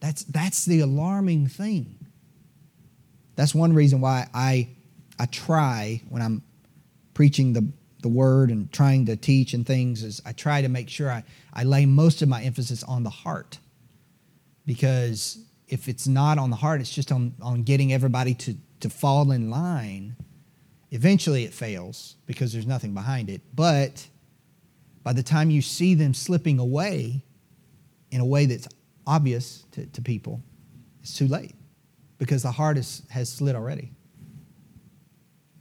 That's, 0.00 0.24
that's 0.24 0.66
the 0.66 0.80
alarming 0.80 1.46
thing. 1.46 1.96
That's 3.36 3.54
one 3.54 3.72
reason 3.72 4.02
why 4.02 4.28
I, 4.34 4.68
I 5.18 5.24
try 5.24 6.02
when 6.10 6.20
I'm 6.20 6.42
preaching 7.14 7.54
the, 7.54 7.66
the 8.02 8.08
word 8.08 8.50
and 8.50 8.70
trying 8.70 9.06
to 9.06 9.16
teach 9.16 9.54
and 9.54 9.66
things 9.66 10.02
is 10.02 10.20
I 10.26 10.32
try 10.32 10.60
to 10.60 10.68
make 10.68 10.90
sure 10.90 11.10
I, 11.10 11.24
I 11.54 11.64
lay 11.64 11.86
most 11.86 12.20
of 12.20 12.28
my 12.28 12.42
emphasis 12.42 12.82
on 12.82 13.02
the 13.02 13.08
heart. 13.08 13.58
Because 14.66 15.42
if 15.68 15.88
it's 15.88 16.06
not 16.06 16.36
on 16.36 16.50
the 16.50 16.56
heart, 16.56 16.82
it's 16.82 16.94
just 16.94 17.10
on, 17.12 17.32
on 17.40 17.62
getting 17.62 17.94
everybody 17.94 18.34
to, 18.34 18.56
to 18.80 18.90
fall 18.90 19.32
in 19.32 19.50
line 19.50 20.16
Eventually 20.90 21.44
it 21.44 21.52
fails 21.52 22.16
because 22.26 22.52
there's 22.52 22.66
nothing 22.66 22.94
behind 22.94 23.28
it. 23.28 23.42
But 23.54 24.06
by 25.02 25.12
the 25.12 25.22
time 25.22 25.50
you 25.50 25.62
see 25.62 25.94
them 25.94 26.14
slipping 26.14 26.58
away 26.58 27.22
in 28.10 28.20
a 28.20 28.24
way 28.24 28.46
that's 28.46 28.68
obvious 29.06 29.64
to, 29.72 29.86
to 29.86 30.02
people, 30.02 30.42
it's 31.02 31.16
too 31.16 31.26
late 31.26 31.54
because 32.18 32.42
the 32.42 32.52
heart 32.52 32.78
is, 32.78 33.02
has 33.10 33.30
slid 33.30 33.56
already. 33.56 33.92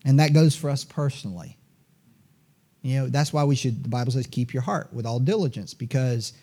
And 0.06 0.20
that 0.20 0.34
goes 0.34 0.56
for 0.56 0.70
us 0.70 0.84
personally. 0.84 1.58
You 2.84 3.00
know, 3.00 3.08
that's 3.08 3.34
why 3.34 3.44
we 3.44 3.56
should, 3.56 3.84
the 3.84 3.90
Bible 3.90 4.12
says, 4.12 4.28
keep 4.28 4.54
your 4.54 4.62
heart 4.62 4.94
with 4.94 5.08
all 5.08 5.20
diligence 5.20 5.74
because 5.74 6.34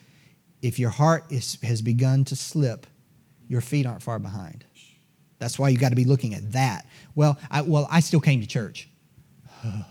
if 0.61 0.81
your 0.81 0.91
heart 0.91 1.25
is, 1.31 1.57
has 1.63 1.81
begun 1.81 2.25
to 2.25 2.37
slip, 2.37 2.87
your 3.47 3.61
feet 3.61 3.87
aren't 3.87 4.03
far 4.03 4.19
behind. 4.19 4.65
That's 5.43 5.59
why 5.59 5.71
you 5.71 5.77
got 5.77 5.89
to 5.89 5.97
be 5.97 6.05
looking 6.05 6.35
at 6.35 6.53
that. 6.53 6.87
Well, 7.17 7.37
I, 7.51 7.63
well, 7.63 7.89
I 7.91 7.99
still 7.99 8.21
came 8.21 8.41
to 8.43 8.47
church. 8.47 8.89
well, 9.65 9.85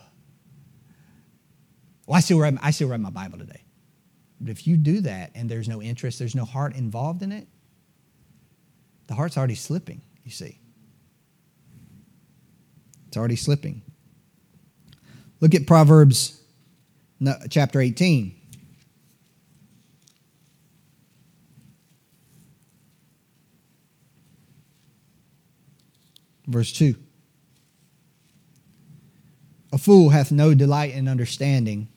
I 2.13 2.21
still, 2.21 2.39
read, 2.39 2.57
I 2.61 2.71
still 2.71 2.87
read 2.87 3.01
my 3.01 3.09
Bible 3.09 3.37
today. 3.37 3.61
But 4.39 4.49
if 4.49 4.65
you 4.65 4.77
do 4.77 5.01
that 5.01 5.31
and 5.35 5.49
there's 5.49 5.67
no 5.67 5.81
interest, 5.81 6.19
there's 6.19 6.35
no 6.35 6.45
heart 6.45 6.73
involved 6.73 7.21
in 7.21 7.33
it, 7.33 7.49
the 9.07 9.13
heart's 9.13 9.37
already 9.37 9.55
slipping, 9.55 10.01
you 10.23 10.31
see. 10.31 10.57
It's 13.09 13.17
already 13.17 13.35
slipping. 13.35 13.81
Look 15.41 15.53
at 15.53 15.67
Proverbs 15.67 16.41
chapter 17.49 17.81
18. 17.81 18.40
Verse 26.51 26.73
2 26.73 26.95
A 29.71 29.77
fool 29.77 30.09
hath 30.09 30.31
no 30.31 30.53
delight 30.53 30.93
in 30.93 31.07
understanding, 31.07 31.87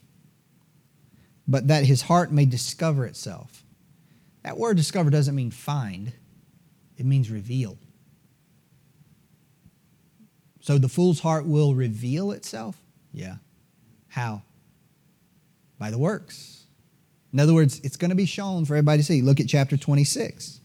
but 1.47 1.67
that 1.67 1.85
his 1.85 2.03
heart 2.03 2.31
may 2.31 2.45
discover 2.45 3.05
itself. 3.05 3.63
That 4.43 4.57
word 4.57 4.77
discover 4.77 5.09
doesn't 5.09 5.35
mean 5.35 5.51
find, 5.51 6.13
it 6.97 7.05
means 7.05 7.29
reveal. 7.29 7.77
So 10.61 10.77
the 10.77 10.89
fool's 10.89 11.19
heart 11.19 11.45
will 11.45 11.75
reveal 11.75 12.31
itself? 12.31 12.77
Yeah. 13.11 13.35
How? 14.07 14.41
By 15.77 15.91
the 15.91 15.97
works. 15.97 16.65
In 17.33 17.39
other 17.39 17.53
words, 17.53 17.81
it's 17.83 17.97
going 17.97 18.09
to 18.09 18.15
be 18.15 18.25
shown 18.25 18.65
for 18.65 18.75
everybody 18.75 18.99
to 18.99 19.03
see. 19.03 19.21
Look 19.21 19.39
at 19.39 19.47
chapter 19.47 19.77
26. 19.77 20.61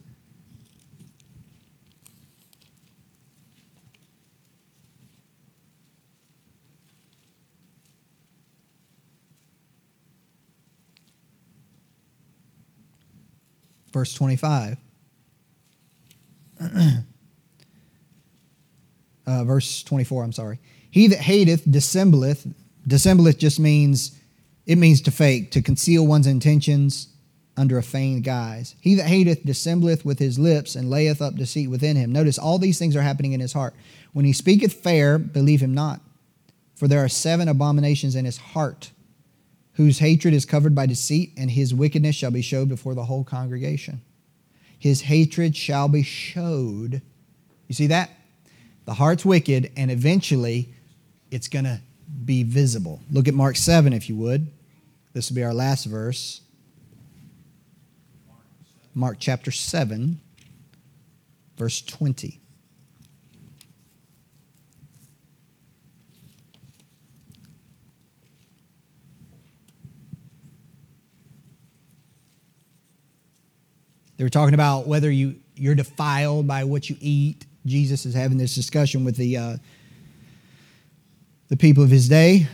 Verse 13.93 14.15
25. 14.15 14.77
uh, 19.27 19.45
verse 19.45 19.83
24, 19.83 20.25
I'm 20.25 20.33
sorry. 20.33 20.59
He 20.91 21.07
that 21.09 21.21
hateth 21.21 21.65
dissembleth. 21.65 22.53
Dissembleth 22.87 23.39
just 23.39 23.61
means, 23.61 24.19
it 24.67 24.77
means 24.77 25.01
to 25.03 25.11
fake, 25.11 25.51
to 25.53 25.63
conceal 25.63 26.07
one's 26.07 26.27
intentions 26.27 27.09
under 27.57 27.79
a 27.79 27.83
feigned 27.83 28.25
guise. 28.25 28.75
He 28.81 28.95
that 28.97 29.07
hateth 29.07 29.45
dissembleth 29.45 30.05
with 30.05 30.19
his 30.19 30.39
lips 30.39 30.75
and 30.75 30.89
layeth 30.91 31.21
up 31.21 31.37
deceit 31.37 31.69
within 31.69 31.97
him. 31.97 32.13
Notice 32.13 32.39
all 32.39 32.59
these 32.59 32.79
things 32.79 32.97
are 32.97 33.03
happening 33.03 33.33
in 33.33 33.41
his 33.41 33.53
heart. 33.53 33.75
When 34.13 34.25
he 34.25 34.33
speaketh 34.33 34.73
fair, 34.73 35.19
believe 35.19 35.61
him 35.61 35.75
not. 35.75 36.01
For 36.75 36.89
there 36.89 37.05
are 37.05 37.09
seven 37.09 37.49
abominations 37.49 38.17
in 38.17 38.25
his 38.25 38.39
heart 38.39 38.91
whose 39.75 39.99
hatred 39.99 40.35
is 40.35 40.45
covered 40.45 40.75
by 40.75 40.87
deceit, 40.87 41.33
and 41.37 41.51
his 41.51 41.75
wickedness 41.75 42.17
shall 42.17 42.31
be 42.31 42.43
showed 42.43 42.69
before 42.69 42.95
the 42.95 43.05
whole 43.05 43.25
congregation. 43.25 44.01
His 44.79 45.03
hatred 45.03 45.57
shall 45.57 45.89
be 45.89 46.03
showed. 46.03 47.03
You 47.69 47.75
see 47.75 47.87
that? 47.89 48.11
The 48.87 48.95
heart's 48.95 49.25
wicked, 49.25 49.71
and 49.77 49.91
eventually 49.91 50.75
it's 51.31 51.49
going 51.49 51.67
to 51.67 51.81
be 52.25 52.43
visible. 52.43 53.01
Look 53.11 53.29
at 53.29 53.35
Mark 53.35 53.57
7, 53.57 53.93
if 53.93 54.09
you 54.09 54.17
would. 54.17 54.51
This 55.13 55.31
will 55.31 55.37
be 55.37 55.45
our 55.45 55.55
last 55.55 55.85
verse. 55.85 56.41
Mark 58.95 59.17
chapter 59.21 59.51
7, 59.51 60.21
verse 61.57 61.81
20. 61.83 62.41
They 74.21 74.25
were 74.25 74.29
talking 74.29 74.53
about 74.53 74.87
whether 74.87 75.11
you, 75.11 75.37
you're 75.57 75.75
defiled 75.75 76.47
by 76.47 76.65
what 76.65 76.91
you 76.91 76.97
eat. 77.01 77.47
Jesus 77.65 78.05
is 78.05 78.13
having 78.13 78.37
this 78.37 78.55
discussion 78.55 79.03
with 79.03 79.17
the, 79.17 79.39
uh, 79.39 79.57
the 81.49 81.57
people 81.57 81.83
of 81.83 81.89
his 81.89 82.07
day. 82.07 82.47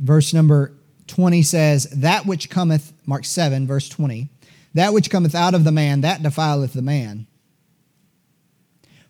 Verse 0.00 0.34
number 0.34 0.72
20 1.06 1.42
says, 1.42 1.84
That 1.90 2.26
which 2.26 2.50
cometh, 2.50 2.92
Mark 3.06 3.24
7, 3.24 3.68
verse 3.68 3.88
20, 3.88 4.28
that 4.74 4.92
which 4.92 5.10
cometh 5.10 5.36
out 5.36 5.54
of 5.54 5.62
the 5.62 5.70
man, 5.70 6.00
that 6.00 6.24
defileth 6.24 6.72
the 6.72 6.82
man. 6.82 7.28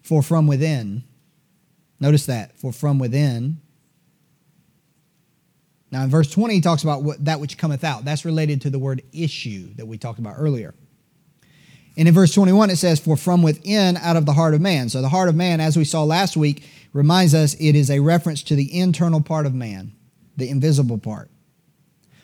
For 0.03 0.23
from 0.23 0.47
within, 0.47 1.03
notice 1.99 2.27
that, 2.27 2.59
for 2.59 2.73
from 2.73 2.99
within. 2.99 3.63
Now 5.91 6.03
in 6.03 6.11
verse 6.11 6.31
20, 6.31 6.57
he 6.57 6.61
talks 6.61 6.83
about 6.83 7.03
what, 7.03 7.25
that 7.25 7.41
which 7.41 7.57
cometh 7.57 7.85
out. 7.85 8.05
That's 8.05 8.27
related 8.27 8.61
to 8.61 8.69
the 8.69 8.79
word 8.79 9.01
issue 9.15 9.73
that 9.77 9.87
we 9.87 9.97
talked 9.97 10.19
about 10.19 10.35
earlier. 10.37 10.75
And 11.97 12.09
in 12.09 12.15
verse 12.15 12.35
21, 12.35 12.71
it 12.71 12.77
says, 12.77 12.99
For 12.99 13.17
from 13.17 13.43
within, 13.43 13.97
out 13.97 14.17
of 14.17 14.27
the 14.27 14.33
heart 14.33 14.55
of 14.55 14.61
man. 14.61 14.89
So 14.89 15.01
the 15.01 15.09
heart 15.09 15.29
of 15.29 15.37
man, 15.37 15.61
as 15.61 15.77
we 15.77 15.85
saw 15.85 16.03
last 16.03 16.37
week, 16.37 16.65
reminds 16.93 17.35
us 17.35 17.55
it 17.55 17.77
is 17.77 17.91
a 17.91 18.01
reference 18.01 18.43
to 18.45 18.57
the 18.57 18.79
internal 18.79 19.21
part 19.21 19.47
of 19.47 19.55
man, 19.55 19.93
the 20.37 20.49
invisible 20.49 20.99
part. 20.99 21.31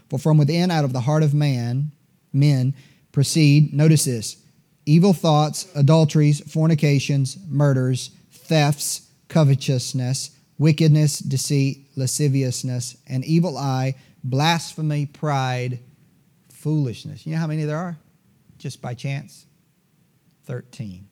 For 0.08 0.18
from 0.18 0.38
within, 0.38 0.70
out 0.70 0.84
of 0.84 0.92
the 0.92 1.00
heart 1.00 1.22
of 1.22 1.34
man, 1.34 1.92
men 2.32 2.74
proceed, 3.12 3.72
notice 3.72 4.04
this, 4.04 4.36
evil 4.86 5.12
thoughts, 5.12 5.68
adulteries, 5.76 6.40
fornications, 6.52 7.38
murders, 7.48 8.10
thefts, 8.30 9.08
covetousness, 9.28 10.30
wickedness, 10.58 11.20
deceit, 11.20 11.86
lasciviousness, 11.94 12.96
an 13.06 13.22
evil 13.24 13.56
eye, 13.56 13.94
blasphemy, 14.24 15.06
pride, 15.06 15.78
foolishness. 16.52 17.24
You 17.24 17.34
know 17.34 17.38
how 17.38 17.46
many 17.46 17.64
there 17.64 17.76
are? 17.76 17.96
just 18.60 18.80
by 18.80 18.94
chance? 18.94 19.46
13. 20.51 21.07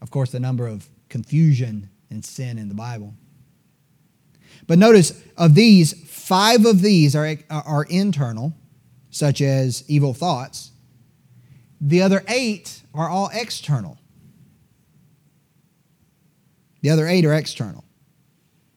Of 0.00 0.10
course, 0.10 0.32
the 0.32 0.40
number 0.40 0.66
of 0.66 0.88
confusion 1.10 1.90
and 2.08 2.24
sin 2.24 2.56
in 2.56 2.70
the 2.70 2.74
Bible. 2.74 3.12
But 4.66 4.78
notice, 4.78 5.22
of 5.36 5.54
these, 5.54 5.92
five 6.08 6.64
of 6.64 6.80
these 6.80 7.14
are, 7.14 7.36
are 7.50 7.84
internal, 7.90 8.54
such 9.10 9.42
as 9.42 9.84
evil 9.88 10.14
thoughts. 10.14 10.70
The 11.82 12.00
other 12.00 12.24
eight 12.26 12.82
are 12.94 13.10
all 13.10 13.28
external. 13.34 13.98
The 16.80 16.88
other 16.88 17.06
eight 17.06 17.26
are 17.26 17.34
external. 17.34 17.84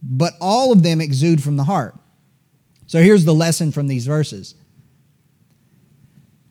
But 0.03 0.33
all 0.41 0.73
of 0.73 0.83
them 0.83 0.99
exude 0.99 1.41
from 1.41 1.55
the 1.55 1.63
heart. 1.63 1.95
So 2.85 3.01
here's 3.01 3.23
the 3.23 3.33
lesson 3.33 3.71
from 3.71 3.87
these 3.87 4.07
verses 4.07 4.55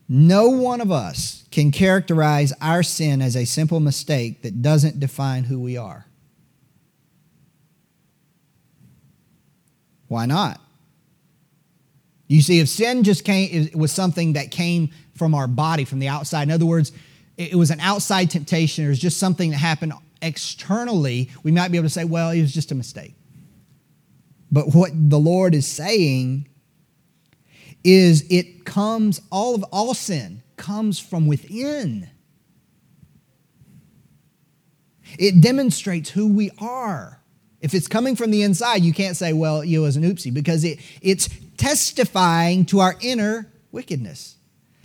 no 0.08 0.48
one 0.48 0.80
of 0.80 0.92
us 0.92 1.44
can 1.50 1.70
characterize 1.72 2.52
our 2.60 2.82
sin 2.82 3.20
as 3.20 3.36
a 3.36 3.44
simple 3.44 3.80
mistake 3.80 4.42
that 4.42 4.62
doesn't 4.62 5.00
define 5.00 5.44
who 5.44 5.58
we 5.58 5.76
are. 5.76 6.06
Why 10.08 10.26
not? 10.26 10.60
You 12.28 12.42
see, 12.42 12.60
if 12.60 12.68
sin 12.68 13.02
just 13.02 13.24
came, 13.24 13.48
it 13.52 13.76
was 13.76 13.92
something 13.92 14.34
that 14.34 14.50
came 14.50 14.90
from 15.14 15.34
our 15.34 15.48
body, 15.48 15.84
from 15.84 15.98
the 15.98 16.08
outside. 16.08 16.44
In 16.44 16.50
other 16.50 16.66
words, 16.66 16.92
it 17.36 17.54
was 17.54 17.70
an 17.70 17.80
outside 17.80 18.30
temptation, 18.30 18.84
or 18.84 18.88
it 18.88 18.90
was 18.90 18.98
just 18.98 19.18
something 19.18 19.50
that 19.50 19.58
happened 19.58 19.92
externally, 20.22 21.30
we 21.42 21.52
might 21.52 21.70
be 21.70 21.78
able 21.78 21.86
to 21.86 21.92
say, 21.92 22.04
well, 22.04 22.30
it 22.30 22.40
was 22.40 22.52
just 22.52 22.72
a 22.72 22.74
mistake. 22.74 23.14
But 24.50 24.74
what 24.74 24.90
the 24.94 25.18
Lord 25.18 25.54
is 25.54 25.66
saying 25.66 26.48
is 27.86 28.26
it 28.28 28.64
comes, 28.64 29.20
all 29.30 29.54
of 29.54 29.62
all 29.64 29.94
sin 29.94 30.42
comes 30.56 30.98
from 30.98 31.28
within. 31.28 32.10
It 35.18 35.40
demonstrates 35.40 36.10
who 36.10 36.26
we 36.26 36.50
are. 36.58 37.22
If 37.60 37.74
it's 37.74 37.86
coming 37.86 38.16
from 38.16 38.32
the 38.32 38.42
inside, 38.42 38.82
you 38.82 38.92
can't 38.92 39.16
say, 39.16 39.32
well, 39.32 39.64
you 39.64 39.82
was 39.82 39.96
an 39.96 40.02
oopsie, 40.02 40.34
because 40.34 40.64
it, 40.64 40.80
it's 41.00 41.28
testifying 41.56 42.64
to 42.66 42.80
our 42.80 42.96
inner 43.00 43.50
wickedness. 43.70 44.36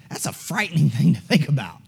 That's 0.09 0.27
a 0.27 0.33
frightening 0.33 0.89
thing 0.91 1.15
to 1.15 1.21
think 1.21 1.49
about. 1.49 1.79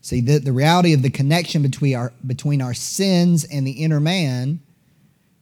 See, 0.00 0.20
the, 0.20 0.38
the 0.38 0.52
reality 0.52 0.92
of 0.92 1.02
the 1.02 1.10
connection 1.10 1.62
between 1.62 1.96
our, 1.96 2.12
between 2.24 2.62
our 2.62 2.72
sins 2.72 3.42
and 3.42 3.66
the 3.66 3.72
inner 3.72 3.98
man 3.98 4.60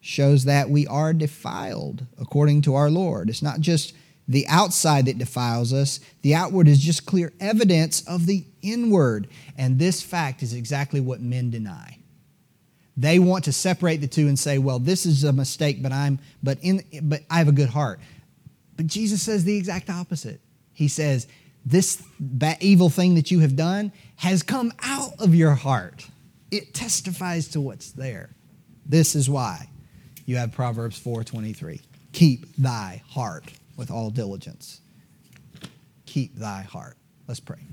shows 0.05 0.45
that 0.45 0.69
we 0.69 0.87
are 0.87 1.15
defiled 1.15 2.05
according 2.21 2.61
to 2.61 2.75
our 2.75 2.91
Lord. 2.91 3.31
It's 3.31 3.41
not 3.41 3.61
just 3.61 3.95
the 4.29 4.47
outside 4.49 5.07
that 5.07 5.17
defiles 5.17 5.73
us, 5.73 5.99
the 6.21 6.35
outward 6.35 6.69
is 6.69 6.79
just 6.79 7.07
clear 7.07 7.33
evidence 7.41 8.07
of 8.07 8.27
the 8.27 8.45
inward. 8.61 9.29
And 9.57 9.79
this 9.79 10.03
fact 10.03 10.43
is 10.43 10.53
exactly 10.53 11.01
what 11.01 11.23
men 11.23 11.51
deny. 11.51 12.01
They 12.99 13.19
want 13.19 13.45
to 13.45 13.53
separate 13.53 14.03
the 14.03 14.07
two 14.07 14.29
and 14.29 14.39
say, 14.39 14.59
well, 14.59 14.79
this 14.79 15.07
is 15.07 15.25
a 15.25 15.33
mistake, 15.33 15.83
but 15.83 15.91
I'm 15.91 16.19
but 16.43 16.59
in 16.61 16.83
but 17.03 17.23
I 17.31 17.39
have 17.39 17.49
a 17.49 17.53
good 17.53 17.71
heart. 17.71 17.99
But 18.77 18.87
Jesus 18.87 19.23
says 19.23 19.45
the 19.45 19.57
exact 19.57 19.89
opposite. 19.89 20.41
He 20.75 20.89
says, 20.89 21.27
this 21.65 22.03
evil 22.61 22.91
thing 22.91 23.15
that 23.15 23.31
you 23.31 23.41
have 23.41 23.57
done 23.57 23.91
has 24.17 24.43
come 24.43 24.71
out 24.83 25.13
of 25.19 25.35
your 25.35 25.55
heart. 25.55 26.07
It 26.51 26.75
testifies 26.75 27.49
to 27.49 27.61
what's 27.61 27.93
there. 27.93 28.37
This 28.85 29.15
is 29.15 29.31
why 29.31 29.71
you 30.25 30.37
have 30.37 30.53
Proverbs 30.53 30.99
4:23. 30.99 31.81
Keep 32.12 32.57
thy 32.57 33.03
heart 33.09 33.45
with 33.77 33.91
all 33.91 34.11
diligence. 34.11 34.81
Keep 36.07 36.37
thy 36.37 36.62
heart. 36.62 36.97
Let's 37.27 37.41
pray. 37.41 37.59